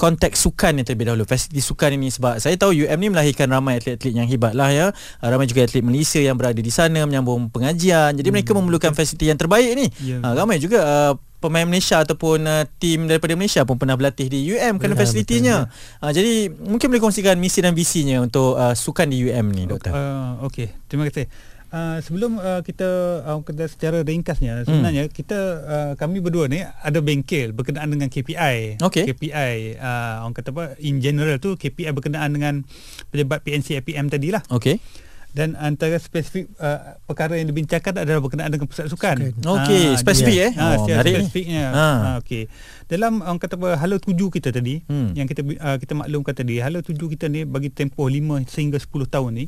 konteks 0.00 0.48
sukan 0.48 0.80
ni 0.80 0.82
terlebih 0.82 1.12
dahulu. 1.12 1.28
Fasiliti 1.28 1.60
sukan 1.60 2.00
ini 2.00 2.08
Sebab 2.08 2.40
saya 2.40 2.56
tahu 2.56 2.72
UM 2.72 2.96
ni 2.96 3.12
melahirkan 3.12 3.52
ramai 3.52 3.76
atlet-atlet 3.76 4.16
yang 4.16 4.24
hebat 4.24 4.56
lah 4.56 4.72
ya. 4.72 4.86
Uh, 5.20 5.28
Ramai 5.28 5.44
juga 5.44 5.68
atlet 5.68 5.84
Malaysia 5.84 6.16
yang 6.16 6.40
berada 6.40 6.56
di 6.56 6.72
sana 6.72 7.04
Menyambung 7.04 7.52
pengajian. 7.52 8.16
Jadi 8.16 8.28
mereka 8.32 8.56
memerlukan 8.56 8.96
fasiliti 8.96 9.28
yang 9.28 9.36
terbaik 9.36 9.76
ni. 9.76 9.92
Ya. 10.00 10.24
uh, 10.24 10.32
Ramai 10.32 10.56
juga 10.56 10.80
uh, 10.80 11.12
pemain 11.40 11.64
Malaysia 11.64 11.98
ataupun 11.98 12.44
uh, 12.44 12.68
tim 12.76 13.08
daripada 13.08 13.32
Malaysia 13.32 13.64
pun 13.64 13.80
pernah 13.80 13.96
berlatih 13.96 14.28
di 14.28 14.44
UM 14.46 14.76
kerana 14.76 14.94
Ya, 14.94 15.00
fasilitinya. 15.00 15.56
Uh, 15.98 16.12
jadi 16.12 16.52
mungkin 16.52 16.92
boleh 16.92 17.00
kongsikan 17.00 17.40
misi 17.40 17.64
dan 17.64 17.72
visinya 17.72 18.20
untuk 18.20 18.54
uh, 18.54 18.76
sukan 18.76 19.08
di 19.08 19.24
UM 19.24 19.50
ni 19.50 19.64
doktor. 19.64 19.90
Uh, 19.90 20.44
Okey, 20.44 20.68
terima 20.86 21.08
kasih. 21.08 21.26
Uh, 21.70 22.02
sebelum 22.02 22.34
uh, 22.34 22.66
kita 22.66 22.82
uh, 23.22 23.38
kita 23.46 23.70
secara 23.70 24.02
Hmm. 24.02 24.10
ringkasnya 24.10 24.66
sebenarnya 24.66 25.06
kita 25.06 25.38
uh, 25.62 25.92
kami 25.94 26.18
berdua 26.18 26.50
ni 26.50 26.58
ada 26.60 26.98
bengkel 26.98 27.54
berkenaan 27.54 27.86
dengan 27.86 28.10
KPI. 28.10 28.82
Okey. 28.82 29.06
KPI 29.06 29.78
uh, 29.78 30.26
orang 30.26 30.34
kata 30.34 30.50
apa 30.50 30.74
in 30.82 30.98
general 30.98 31.38
tu 31.38 31.54
KPI 31.54 31.94
berkenaan 31.94 32.34
dengan 32.34 32.66
pejabat 33.08 33.46
PNC 33.46 33.78
APM 33.80 34.10
tadi 34.10 34.34
lah. 34.34 34.42
Okey. 34.50 34.82
Dan 35.30 35.54
antara 35.54 35.94
spesifik 35.96 36.50
uh, 36.56 36.98
perkara 37.04 37.34
yang 37.34 37.46
dibincangkan 37.46 37.94
adalah 37.96 38.18
berkenaan 38.18 38.50
dengan 38.50 38.66
pusat 38.66 38.86
sukan. 38.86 39.30
Okey, 39.36 39.84
Ah, 39.86 39.96
spesifik 39.96 40.34
jadi- 40.34 40.46
eh? 40.48 40.52
Ah, 40.56 40.74
Oh, 40.74 40.84
spesifiknya. 40.84 41.64
Ha. 41.66 41.86
Ah, 41.86 42.14
okey. 42.18 42.50
Dalam 42.86 43.20
orang 43.20 43.38
kata 43.38 43.54
apa 43.54 43.78
hala 43.78 43.96
tuju 43.96 44.26
kita 44.28 44.50
tadi 44.50 44.82
Hmm. 44.84 45.14
yang 45.14 45.24
kita 45.24 45.46
uh, 45.46 45.78
kita 45.78 45.94
maklumkan 45.94 46.34
tadi, 46.34 46.58
hala 46.58 46.80
tuju 46.80 47.06
kita 47.08 47.26
ni 47.26 47.42
bagi 47.44 47.68
tempoh 47.68 48.04
5 48.04 48.42
sehingga 48.44 48.76
10 48.76 48.90
tahun 49.06 49.30
ni 49.32 49.46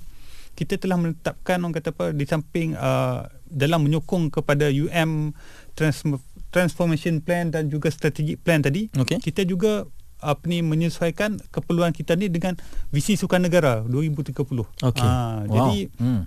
kita 0.52 0.76
telah 0.76 0.94
menetapkan 0.96 1.58
orang 1.58 1.72
kata 1.72 1.90
apa 1.90 2.04
di 2.10 2.24
samping 2.24 2.72
uh, 2.72 3.24
dalam 3.44 3.82
menyokong 3.82 4.30
kepada 4.30 4.68
UM 4.68 5.32
trans- 5.72 6.04
transformation 6.48 7.18
plan 7.18 7.48
dan 7.48 7.66
juga 7.66 7.88
strategic 7.88 8.38
plan 8.38 8.60
tadi 8.60 8.86
Okey. 8.92 9.18
kita 9.18 9.42
juga 9.42 9.88
apa 10.22 10.46
ni 10.46 10.62
menyesuaikan 10.62 11.42
keperluan 11.50 11.90
kita 11.90 12.14
ni 12.14 12.30
dengan 12.30 12.54
visi 12.94 13.18
sukan 13.18 13.42
negara 13.42 13.82
2030. 13.84 14.38
Okey. 14.38 15.02
Ah, 15.02 15.42
wow. 15.44 15.50
Jadi 15.50 15.90
hmm. 15.98 16.22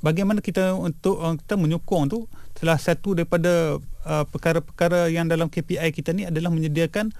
bagaimana 0.00 0.40
kita 0.40 0.72
untuk 0.72 1.20
uh, 1.20 1.36
kita 1.36 1.60
menyokong 1.60 2.04
tu 2.08 2.18
salah 2.56 2.80
satu 2.80 3.12
daripada 3.12 3.76
uh, 4.08 4.24
perkara-perkara 4.24 5.12
yang 5.12 5.28
dalam 5.28 5.52
KPI 5.52 5.92
kita 5.92 6.16
ni 6.16 6.24
adalah 6.24 6.48
menyediakan 6.48 7.12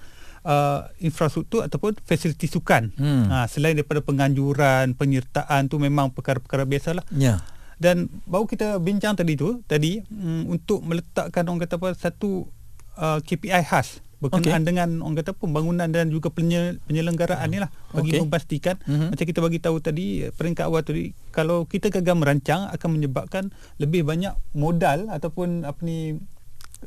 uh, 0.45 0.89
infrastruktur 1.01 1.65
ataupun 1.65 1.97
fasiliti 2.05 2.49
sukan. 2.49 2.93
Hmm. 2.97 3.25
Ha, 3.29 3.45
selain 3.49 3.77
daripada 3.77 4.01
penganjuran, 4.05 4.93
penyertaan 4.93 5.67
tu 5.67 5.81
memang 5.81 6.13
perkara-perkara 6.13 6.63
biasalah. 6.65 7.05
Ya. 7.13 7.41
Dan 7.75 8.07
baru 8.23 8.47
kita 8.47 8.79
bincang 8.79 9.19
tadi 9.19 9.35
tu 9.35 9.59
tadi 9.67 9.99
um, 10.07 10.55
untuk 10.55 10.79
meletakkan 10.87 11.43
orang 11.43 11.67
kata 11.67 11.75
apa 11.75 11.89
satu 11.91 12.47
uh, 12.95 13.19
KPI 13.19 13.67
khas 13.67 13.99
berkenaan 14.17 14.61
Okey. 14.61 14.67
dengan 14.67 14.89
orang 14.99 15.17
kata 15.17 15.31
pembangunan 15.31 15.85
dan 15.85 16.07
juga 16.07 16.29
penye, 16.29 16.79
penyelenggaraan 16.83 17.45
ni 17.45 17.57
lah 17.57 17.67
bagi 17.89 18.13
Okey. 18.13 18.21
memastikan 18.23 18.75
Mhm. 18.81 19.11
macam 19.11 19.25
kita 19.25 19.39
bagi 19.39 19.59
tahu 19.59 19.75
tadi 19.77 20.05
peringkat 20.31 20.63
awal 20.63 20.81
tadi 20.81 21.03
kalau 21.29 21.63
kita 21.63 21.91
gagal 21.91 22.15
merancang 22.15 22.67
akan 22.67 22.89
menyebabkan 22.91 23.43
lebih 23.75 24.01
banyak 24.01 24.31
modal 24.51 25.09
ataupun 25.09 25.63
apa 25.63 25.79
ni 25.81 26.15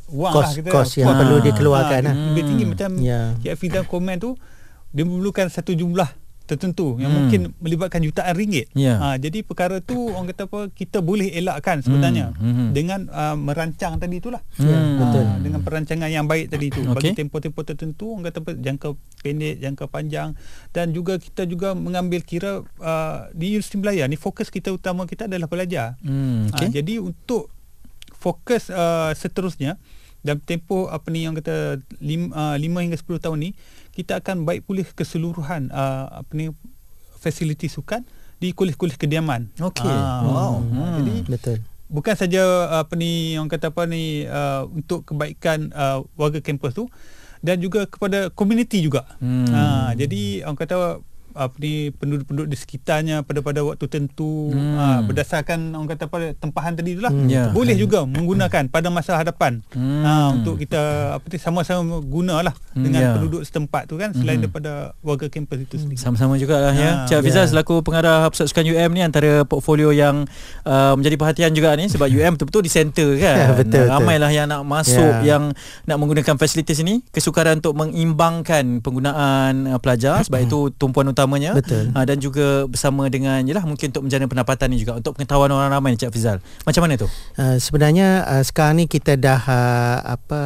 wang 0.09 0.31
Kos- 0.31 0.43
lah 0.43 0.53
kita 0.55 0.69
kos 0.71 0.91
yang 0.95 1.11
perlu 1.11 1.37
dikeluarkan 1.43 2.01
lah. 2.03 2.14
lebih 2.33 2.43
tinggi 2.45 2.64
Hmm. 2.64 2.73
macam 2.73 2.91
Ya. 2.99 3.21
Cik 3.37 3.53
Afizal 3.53 3.85
komen 3.85 4.17
tu 4.19 4.31
dia 4.88 5.03
memerlukan 5.03 5.47
satu 5.47 5.71
jumlah 5.71 6.09
tertentu 6.49 6.97
yang 6.97 7.09
Hmm. 7.09 7.19
mungkin 7.23 7.41
melibatkan 7.59 8.01
jutaan 8.01 8.33
ringgit. 8.33 8.73
Ya. 8.73 8.97
Ha, 8.97 9.09
jadi 9.15 9.41
perkara 9.41 9.79
tu 9.79 10.09
orang 10.09 10.27
kata 10.27 10.49
apa 10.49 10.61
kita 10.71 10.99
boleh 10.99 11.29
elakkan 11.31 11.79
sebenarnya 11.79 12.33
Hmm, 12.33 12.51
hmm. 12.51 12.69
dengan 12.73 13.05
uh, 13.07 13.37
merancang 13.37 13.97
tadi 13.97 14.17
itulah. 14.17 14.41
Ya, 14.57 14.73
betul. 14.97 15.23
Ah, 15.23 15.37
dengan 15.37 15.61
perancangan 15.61 16.09
yang 16.09 16.25
baik 16.25 16.49
tadi 16.49 16.67
tu 16.69 16.81
Okey. 16.83 16.95
bagi 16.95 17.11
tempoh-tempoh 17.15 17.63
tertentu 17.63 18.11
orang 18.11 18.25
kata 18.25 18.39
apa 18.41 18.51
jangka 18.57 18.89
pendek, 19.19 19.55
jangka 19.59 19.85
panjang 19.87 20.29
dan 20.71 20.91
juga 20.91 21.17
kita 21.17 21.45
juga 21.45 21.73
mengambil 21.73 22.21
kira 22.21 22.51
uh, 22.63 23.19
di 23.31 23.53
Universiti 23.53 23.77
Melaya 23.77 24.05
ni 24.05 24.17
fokus 24.17 24.49
kita 24.49 24.71
utama 24.71 25.05
kita 25.05 25.27
adalah 25.27 25.47
belajar. 25.47 26.01
Hmm, 26.01 26.49
Okay. 26.49 26.65
okey. 26.65 26.69
jadi 26.75 26.95
untuk 26.99 27.53
fokus 28.11 28.67
uh, 28.69 29.13
seterusnya 29.13 29.77
dalam 30.19 30.41
tempoh 30.41 30.89
apa 30.89 31.07
ni 31.09 31.23
yang 31.23 31.33
kata 31.33 31.79
5 31.95 32.03
uh, 32.33 32.57
hingga 32.59 32.99
10 32.99 33.07
tahun 33.21 33.39
ni 33.39 33.51
kita 33.99 34.23
akan 34.23 34.47
baik 34.47 34.63
pulih 34.63 34.87
keseluruhan 34.87 35.75
uh, 35.75 36.23
apa 36.23 36.31
ni 36.31 36.55
fasiliti 37.19 37.67
sukan 37.67 38.07
di 38.39 38.55
kulis-kulis 38.55 38.95
kediaman. 38.95 39.51
Okey. 39.59 39.91
Ah, 39.91 40.23
Wow. 40.23 40.39
ah, 40.39 40.55
Hmm. 40.63 40.95
Jadi 41.03 41.15
Betul. 41.27 41.59
bukan 41.91 42.15
saja 42.15 42.43
apa 42.79 42.95
ni 42.95 43.35
orang 43.35 43.51
kata 43.51 43.75
apa 43.75 43.91
ni 43.91 44.23
uh, 44.23 44.71
untuk 44.71 45.03
kebaikan 45.03 45.75
uh, 45.75 46.07
warga 46.15 46.39
kampus 46.39 46.79
tu 46.79 46.87
dan 47.43 47.59
juga 47.59 47.91
kepada 47.91 48.31
komuniti 48.31 48.79
juga. 48.79 49.03
Hmm. 49.19 49.51
Ha, 49.51 49.95
jadi 49.95 50.47
orang 50.47 50.59
kata 50.59 51.03
apa 51.38 51.55
ni 51.57 51.72
penduduk-penduduk 51.92 52.48
di 52.48 52.57
sekitarnya 52.57 53.22
pada 53.22 53.38
pada 53.38 53.62
waktu 53.62 53.79
tertentu 53.81 54.51
Hmm. 54.51 54.74
ha, 54.74 54.85
berdasarkan 55.01 55.70
orang 55.70 55.88
kata 55.88 56.05
pada 56.05 56.27
tempahan 56.35 56.74
tadi 56.74 56.92
itulah 56.92 57.09
Hmm. 57.09 57.27
Ya. 57.27 57.48
boleh 57.48 57.72
juga 57.72 58.03
menggunakan 58.03 58.66
pada 58.66 58.88
masa 58.88 59.14
hadapan 59.14 59.62
Hmm. 59.70 60.03
ha, 60.03 60.12
untuk 60.33 60.57
kita 60.57 60.81
apa 61.14 61.24
ni 61.24 61.38
sama-sama 61.38 61.81
gunalah 62.01 62.55
Hmm, 62.72 62.83
dengan 62.83 63.01
ya. 63.01 63.11
penduduk 63.14 63.42
setempat 63.42 63.87
tu 63.87 63.94
kan 63.94 64.11
selain 64.11 64.37
Hmm. 64.37 64.44
daripada 64.44 64.72
warga 65.01 65.27
kampus 65.27 65.59
itu 65.62 65.77
sendiri. 65.79 65.96
Sama-sama 65.96 66.35
jugalah 66.35 66.72
ya. 66.72 66.90
Ah, 66.96 67.07
Cik 67.07 67.18
Afizal 67.18 67.44
ya. 67.44 67.51
selaku 67.51 67.81
pengarah 67.81 68.27
Pusat 68.29 68.46
Sukan 68.48 68.66
UM 68.66 68.90
ni 68.90 69.01
antara 69.01 69.44
portfolio 69.44 69.88
yang 69.90 70.27
uh, 70.64 70.92
menjadi 70.92 71.14
perhatian 71.16 71.51
juga 71.53 71.72
ni 71.72 71.87
sebab 71.87 72.07
UM 72.07 72.35
betul-betul 72.35 72.61
di 72.61 72.70
center 72.70 73.09
kan. 73.16 73.37
Betul, 73.59 73.85
betul. 73.85 73.87
Ramailah 73.88 74.31
yang 74.31 74.46
nak 74.46 74.62
masuk 74.62 74.96
Ya. 75.20 75.35
yang 75.35 75.53
nak 75.85 75.96
menggunakan 75.96 76.35
fasilitas 76.35 76.79
ini, 76.79 77.05
kesukaran 77.09 77.59
untuk 77.59 77.74
mengimbangkan 77.74 78.81
penggunaan 78.81 79.66
uh, 79.66 79.79
pelajar 79.79 80.20
sebab 80.20 80.40
itu 80.40 80.59
tumpuan 80.74 81.07
utamanya. 81.29 81.53
Betul. 81.53 81.93
Uh, 81.93 82.05
dan 82.05 82.17
juga 82.17 82.64
bersama 82.64 83.07
dengan 83.07 83.45
yalah 83.45 83.62
mungkin 83.62 83.93
untuk 83.93 84.03
menjana 84.03 84.25
pendapatan 84.25 84.67
ni 84.73 84.81
juga 84.81 84.97
untuk 84.97 85.12
pengetahuan 85.12 85.53
orang 85.53 85.69
ramai 85.71 85.93
Cik 85.93 86.09
Afizal. 86.09 86.41
Macam 86.64 86.81
mana 86.81 86.97
tu? 86.97 87.05
Uh, 87.37 87.61
sebenarnya 87.61 88.25
uh, 88.25 88.43
sekarang 88.43 88.81
ni 88.81 88.85
kita 88.87 89.14
dah 89.14 89.37
uh, 89.38 89.97
apa 90.09 90.41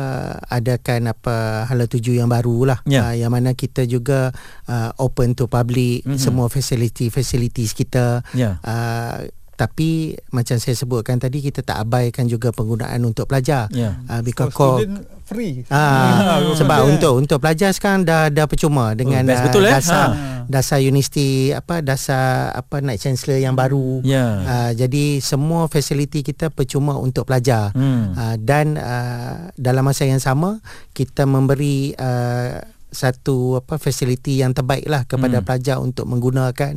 adakan 0.49 1.09
apa 1.09 1.35
hala 1.65 1.87
tuju 1.87 2.19
yang 2.19 2.27
baru 2.27 2.67
lah 2.67 2.79
Ya. 2.83 3.07
uh, 3.07 3.15
yang 3.15 3.31
mana 3.31 3.55
kita 3.55 3.87
juga 3.87 4.35
uh, 4.67 4.91
open 4.99 5.33
to 5.33 5.47
public 5.47 6.03
Mhm. 6.03 6.11
mm-hmm. 6.11 6.19
semua 6.19 6.47
facility 6.49 7.07
facilities 7.09 7.71
kita 7.73 8.27
Ya. 8.33 8.59
uh, 8.61 9.23
tapi 9.53 10.17
macam 10.29 10.59
saya 10.59 10.75
sebutkan 10.75 11.21
tadi 11.21 11.39
kita 11.39 11.63
tak 11.63 11.79
abaikan 11.79 12.27
juga 12.27 12.51
penggunaan 12.51 12.99
untuk 13.05 13.31
pelajar 13.31 13.71
Ya. 13.71 14.01
uh, 14.09 14.19
because 14.19 14.51
student 14.51 15.07
free. 15.33 15.65
Ah, 15.67 16.39
Ah, 16.39 16.55
sebab 16.55 16.87
untuk 16.87 17.13
untuk 17.17 17.39
pelajar 17.39 17.73
sekarang 17.73 18.05
dah 18.05 18.29
dah 18.29 18.47
percuma 18.47 18.93
dengan 18.93 19.25
best 19.25 19.41
ah, 19.41 19.47
betul, 19.49 19.63
eh? 19.65 19.73
dasar 19.73 20.07
Ha. 20.13 20.29
dasar 20.45 20.79
universiti 20.79 21.29
apa 21.51 21.81
dasar 21.81 22.51
apa 22.53 22.79
Knight 22.79 22.99
Chancellor 22.99 23.39
yang 23.39 23.55
baru. 23.55 24.03
Ya. 24.03 24.27
Ah, 24.43 24.71
jadi 24.73 25.19
semua 25.19 25.67
fasiliti 25.67 26.21
kita 26.21 26.51
percuma 26.51 26.95
untuk 26.95 27.25
pelajar. 27.25 27.71
Hmm. 27.73 28.13
Ah, 28.13 28.37
dan 28.37 28.75
ah, 28.75 29.51
dalam 29.55 29.83
masa 29.83 30.05
yang 30.05 30.19
sama 30.19 30.59
kita 30.91 31.25
memberi 31.25 31.95
ah, 31.97 32.63
satu 32.93 33.59
apa 33.59 33.81
fasiliti 33.81 34.39
yang 34.39 34.53
terbaik 34.53 34.85
lah 34.87 35.03
kepada 35.03 35.41
Hmm. 35.41 35.47
pelajar 35.49 35.77
untuk 35.81 36.05
menggunakan 36.07 36.77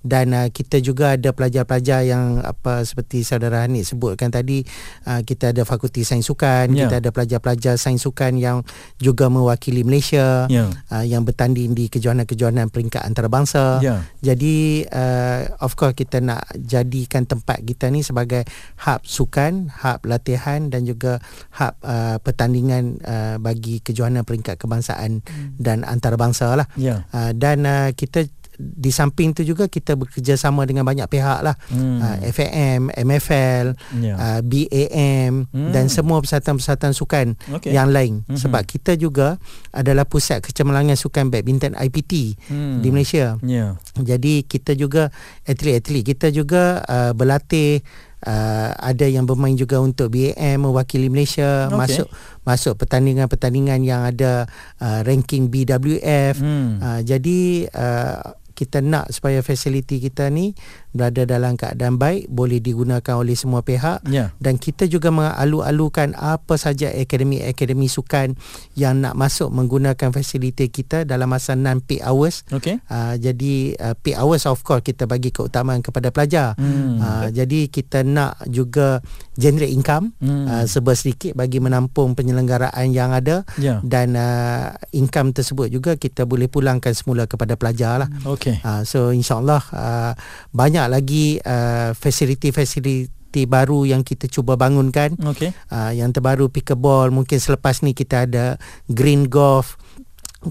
dan 0.00 0.26
uh, 0.30 0.46
kita 0.48 0.78
juga 0.78 1.18
ada 1.18 1.34
pelajar-pelajar 1.34 2.06
yang 2.06 2.38
apa 2.40 2.86
seperti 2.86 3.20
saudara 3.20 3.66
Hanif 3.66 3.90
sebutkan 3.90 4.30
tadi 4.30 4.62
uh, 5.04 5.20
kita 5.20 5.50
ada 5.50 5.66
fakulti 5.66 6.06
sains 6.06 6.24
sukan 6.24 6.70
Ya. 6.70 6.86
kita 6.86 7.02
ada 7.02 7.10
pelajar-pelajar 7.10 7.74
sains 7.76 7.98
sukan 8.00 8.38
yang 8.38 8.62
juga 8.96 9.26
mewakili 9.26 9.82
Malaysia 9.82 10.46
Ya. 10.46 10.70
uh, 10.88 11.02
yang 11.02 11.26
bertanding 11.26 11.74
di 11.74 11.90
kejohanan-kejohanan 11.90 12.70
peringkat 12.70 13.02
antarabangsa 13.02 13.82
Ya. 13.82 14.06
jadi 14.22 14.86
uh, 14.86 15.40
of 15.58 15.74
course 15.74 15.92
kita 15.92 16.22
nak 16.22 16.46
jadikan 16.56 17.26
tempat 17.26 17.58
kita 17.60 17.90
ni 17.90 18.06
sebagai 18.06 18.46
hub 18.80 19.02
sukan, 19.02 19.74
hub 19.82 20.06
latihan 20.06 20.70
dan 20.70 20.86
juga 20.86 21.18
hub 21.58 21.74
uh, 21.82 22.22
pertandingan 22.22 23.02
uh, 23.02 23.36
bagi 23.42 23.82
kejohanan 23.82 24.22
peringkat 24.22 24.54
kebangsaan 24.56 25.26
dan 25.56 25.82
antarabangsa 25.82 26.54
lah. 26.54 26.66
Ya. 26.74 27.04
Uh, 27.10 27.32
dan 27.32 27.64
uh, 27.64 27.88
kita 27.90 28.24
di 28.56 28.88
samping 28.88 29.36
tu 29.36 29.44
juga 29.44 29.68
kita 29.68 30.00
bekerjasama 30.00 30.64
dengan 30.64 30.80
banyak 30.80 31.04
pihak 31.06 31.44
lah 31.44 31.60
Hmm. 31.68 32.00
uh, 32.00 32.16
FAM, 32.24 32.88
MFL, 32.88 33.76
Ya. 34.00 34.16
uh, 34.16 34.40
BAM 34.40 35.44
Hmm. 35.52 35.76
dan 35.76 35.92
semua 35.92 36.24
persatuan-persatuan 36.24 36.96
sukan 36.96 37.26
Okey. 37.52 37.76
yang 37.76 37.92
lain 37.92 38.24
Mhm. 38.24 38.40
sebab 38.40 38.64
kita 38.64 38.96
juga 38.96 39.36
adalah 39.76 40.08
pusat 40.08 40.40
kecemerlangan 40.40 40.96
sukan 40.96 41.28
badminton 41.28 41.76
IPT 41.76 42.40
Hmm. 42.48 42.80
di 42.80 42.88
Malaysia. 42.88 43.36
Ya. 43.44 43.76
Jadi 43.92 44.48
kita 44.48 44.72
juga 44.72 45.12
atlet-atlet 45.44 46.00
kita 46.06 46.32
juga 46.32 46.80
uh, 46.82 47.12
berlatih 47.12 47.84
uh, 48.24 48.70
ada 48.72 49.04
yang 49.04 49.28
bermain 49.28 49.58
juga 49.58 49.82
untuk 49.82 50.16
BAM 50.16 50.64
mewakili 50.64 51.12
Malaysia 51.12 51.68
Okey. 51.68 51.76
masuk 51.76 52.08
masuk 52.46 52.74
pertandingan-pertandingan 52.78 53.80
yang 53.82 54.06
ada 54.06 54.46
uh, 54.80 55.00
ranking 55.04 55.50
BWF. 55.50 56.40
Hmm. 56.40 56.80
Uh, 56.80 57.00
jadi 57.04 57.68
uh, 57.74 58.45
kita 58.56 58.80
nak 58.80 59.12
supaya 59.12 59.38
fasiliti 59.38 60.00
kita 60.00 60.26
ni 60.26 60.56
berada 60.90 61.22
dalam 61.22 61.54
keadaan 61.54 61.94
baik 61.94 62.26
boleh 62.26 62.56
digunakan 62.56 63.14
oleh 63.14 63.34
semua 63.34 63.60
pihak 63.60 64.00
Ya. 64.08 64.32
dan 64.38 64.56
kita 64.56 64.88
juga 64.88 65.12
mengalu-alukan 65.12 66.14
apa 66.14 66.56
saja 66.56 66.88
akademi-akademi 66.88 67.84
sukan 67.86 68.32
yang 68.72 68.98
nak 68.98 69.12
masuk 69.12 69.50
menggunakan 69.50 70.08
fasiliti 70.08 70.66
kita 70.66 71.04
dalam 71.04 71.28
masa 71.28 71.52
6 71.52 71.84
peak 71.84 72.00
hours 72.00 72.48
Okey. 72.48 72.80
Uh, 72.86 73.14
jadi 73.16 73.54
uh, 73.76 73.94
peak 73.94 74.16
hours 74.16 74.44
of 74.44 74.62
course 74.62 74.80
kita 74.80 75.04
bagi 75.04 75.28
keutamaan 75.28 75.80
kepada 75.80 76.08
pelajar. 76.08 76.56
Hmm. 76.56 76.96
Uh, 76.96 77.28
jadi 77.28 77.66
kita 77.66 78.00
nak 78.00 78.40
juga 78.46 79.04
generate 79.34 79.70
income 79.70 80.16
Hmm. 80.16 80.46
uh, 80.46 80.64
serba 80.64 80.94
sedikit 80.94 81.34
bagi 81.34 81.58
menampung 81.58 82.14
penyelenggaraan 82.14 82.88
yang 82.88 83.10
ada 83.10 83.44
Ya. 83.56 83.82
dan 83.82 84.14
uh, 84.14 84.72
income 84.92 85.32
tersebut 85.32 85.68
juga 85.68 85.94
kita 85.94 86.24
boleh 86.24 86.46
pulangkan 86.46 86.92
semula 86.92 87.26
kepada 87.26 87.52
pelajar 87.54 87.98
lah. 87.98 88.08
Okey. 88.46 88.56
Uh, 88.60 88.82
so 88.82 89.10
insyaallah 89.10 89.62
uh, 89.68 90.12
banyak 90.50 90.86
lagi 90.86 91.24
uh, 91.38 91.90
fasiliti-fasiliti 91.92 93.10
baru 93.44 93.84
yang 93.84 94.00
kita 94.00 94.26
cuba 94.26 94.54
bangunkan. 94.54 95.18
Okey. 95.18 95.50
Uh, 95.66 95.92
yang 95.92 96.08
terbaru 96.08 96.46
pickleball 96.46 97.10
mungkin 97.10 97.36
selepas 97.36 97.82
ni 97.82 97.90
kita 97.90 98.24
ada 98.24 98.54
green 98.86 99.26
golf 99.26 99.74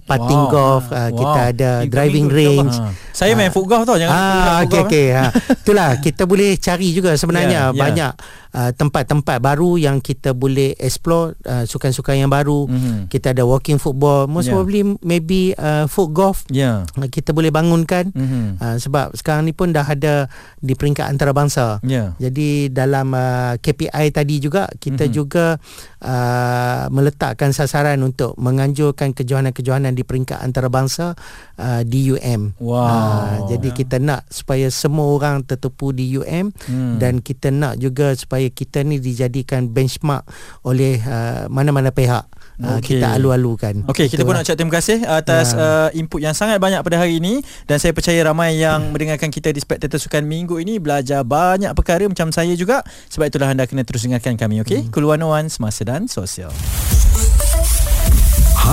putting 0.03 0.43
Wow. 0.43 0.51
golf 0.51 0.85
uh, 0.89 1.07
Wow. 1.07 1.15
kita 1.15 1.39
ada 1.47 1.71
Incoming 1.79 1.87
driving 1.87 2.27
range 2.27 2.75
Ha. 2.75 2.91
Saya 3.09 3.31
main 3.31 3.47
foot 3.47 3.63
golf 3.63 3.87
tau 3.87 3.95
jangan 3.95 4.11
Ah, 4.11 4.27
foot 4.59 4.67
okey 4.67 4.75
golf, 4.75 4.85
okey. 4.85 5.07
Ha. 5.09 5.25
Itulah 5.55 5.89
kita 5.97 6.23
boleh 6.25 6.49
cari 6.57 6.87
juga 6.91 7.15
sebenarnya 7.15 7.59
Ya, 7.63 7.71
ya. 7.71 7.79
banyak 7.79 8.11
uh, 8.55 8.71
tempat-tempat 8.71 9.37
baru 9.37 9.75
yang 9.75 9.99
kita 9.99 10.31
boleh 10.31 10.71
explore 10.79 11.35
uh, 11.43 11.67
sukan-sukan 11.67 12.15
yang 12.15 12.31
baru. 12.31 12.65
Mhm. 12.65 13.11
Kita 13.11 13.35
ada 13.35 13.43
walking 13.43 13.75
football, 13.75 14.25
most 14.25 14.47
Ya. 14.47 14.55
probably 14.55 14.81
maybe 15.03 15.51
uh, 15.59 15.85
foot 15.85 16.15
golf 16.15 16.47
Ya. 16.47 16.87
uh, 16.87 17.09
kita 17.11 17.35
boleh 17.35 17.51
bangunkan. 17.51 18.15
Mhm. 18.15 18.57
Uh, 18.57 18.77
sebab 18.79 19.11
sekarang 19.13 19.43
ni 19.43 19.51
pun 19.51 19.75
dah 19.75 19.83
ada 19.83 20.31
di 20.57 20.71
peringkat 20.73 21.05
antarabangsa. 21.05 21.83
Ya. 21.83 22.15
Jadi 22.15 22.71
dalam 22.71 23.11
uh, 23.11 23.59
KPI 23.59 24.15
tadi 24.15 24.39
juga 24.39 24.71
kita 24.71 25.05
Mhm. 25.05 25.11
juga 25.11 25.59
uh, 25.99 26.85
meletakkan 26.89 27.51
sasaran 27.51 27.99
untuk 27.99 28.37
menganjurkan 28.37 29.11
kejohanan-kejohanan 29.11 29.91
di 29.91 30.05
peringkat 30.05 30.39
antarabangsa 30.39 31.17
uh, 31.57 31.81
di 31.81 32.09
UM. 32.09 32.55
Wow. 32.57 32.79
Uh, 32.79 33.35
jadi 33.49 33.69
kita 33.71 33.97
nak 33.97 34.27
supaya 34.27 34.67
semua 34.67 35.07
orang 35.09 35.41
tertepu 35.41 35.91
di 35.91 36.07
UM 36.11 36.51
Hmm. 36.65 36.97
dan 36.97 37.19
kita 37.19 37.49
nak 37.49 37.77
juga 37.77 38.13
supaya 38.13 38.47
kita 38.47 38.81
ni 38.81 38.97
dijadikan 38.97 39.67
benchmark 39.67 40.23
oleh 40.61 40.97
uh, 40.99 41.45
mana-mana 41.47 41.89
pihak. 41.89 42.25
Uh, 42.55 42.79
Okey. 42.79 42.97
kita 42.97 43.19
alu-alukan. 43.19 43.83
Okey, 43.85 44.07
kita 44.07 44.23
pun 44.23 44.31
nak 44.31 44.47
ucap 44.47 44.55
terima 44.55 44.71
kasih 44.73 45.03
atas 45.03 45.51
Ya. 45.51 45.59
uh, 45.59 45.89
input 45.91 46.23
yang 46.23 46.31
sangat 46.31 46.55
banyak 46.55 46.79
pada 46.79 46.95
hari 46.97 47.19
ini 47.19 47.43
dan 47.65 47.77
saya 47.77 47.91
percaya 47.91 48.15
ramai 48.23 48.55
yang 48.55 48.95
mendengarkan 48.95 49.27
kita 49.27 49.51
di 49.51 49.59
Spectator 49.59 49.99
Sukan 49.99 50.23
minggu 50.23 50.55
ini 50.57 50.79
belajar 50.79 51.21
banyak 51.21 51.75
perkara 51.75 52.07
macam 52.07 52.31
saya 52.31 52.55
juga. 52.55 52.79
Sebab 53.11 53.27
itulah 53.27 53.51
anda 53.51 53.67
kena 53.67 53.83
terus 53.83 54.07
dengarkan 54.07 54.39
kami, 54.39 54.63
okey? 54.63 54.87
Cool 54.87 55.03
101 55.05 55.51
Semasa 55.51 55.83
dan 55.83 56.07
Sosial. 56.07 56.47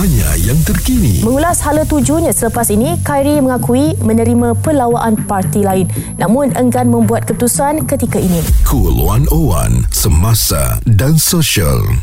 Hanya 0.02 0.34
yang 0.34 0.58
terkini. 0.66 1.22
Mengulas 1.22 1.62
hala 1.62 1.86
tujunya 1.86 2.34
selepas 2.34 2.66
ini, 2.74 2.98
Khairi 3.06 3.38
mengakui 3.38 3.94
menerima 4.02 4.58
pelawaan 4.58 5.14
parti 5.30 5.62
lain 5.62 5.86
namun 6.18 6.50
enggan 6.58 6.90
membuat 6.90 7.22
keputusan 7.30 7.86
ketika 7.86 8.18
ini. 8.18 8.42
Cool 8.66 8.98
101 8.98 9.86
Semasa 9.94 10.82
dan 10.90 11.14
Sosial 11.14 12.02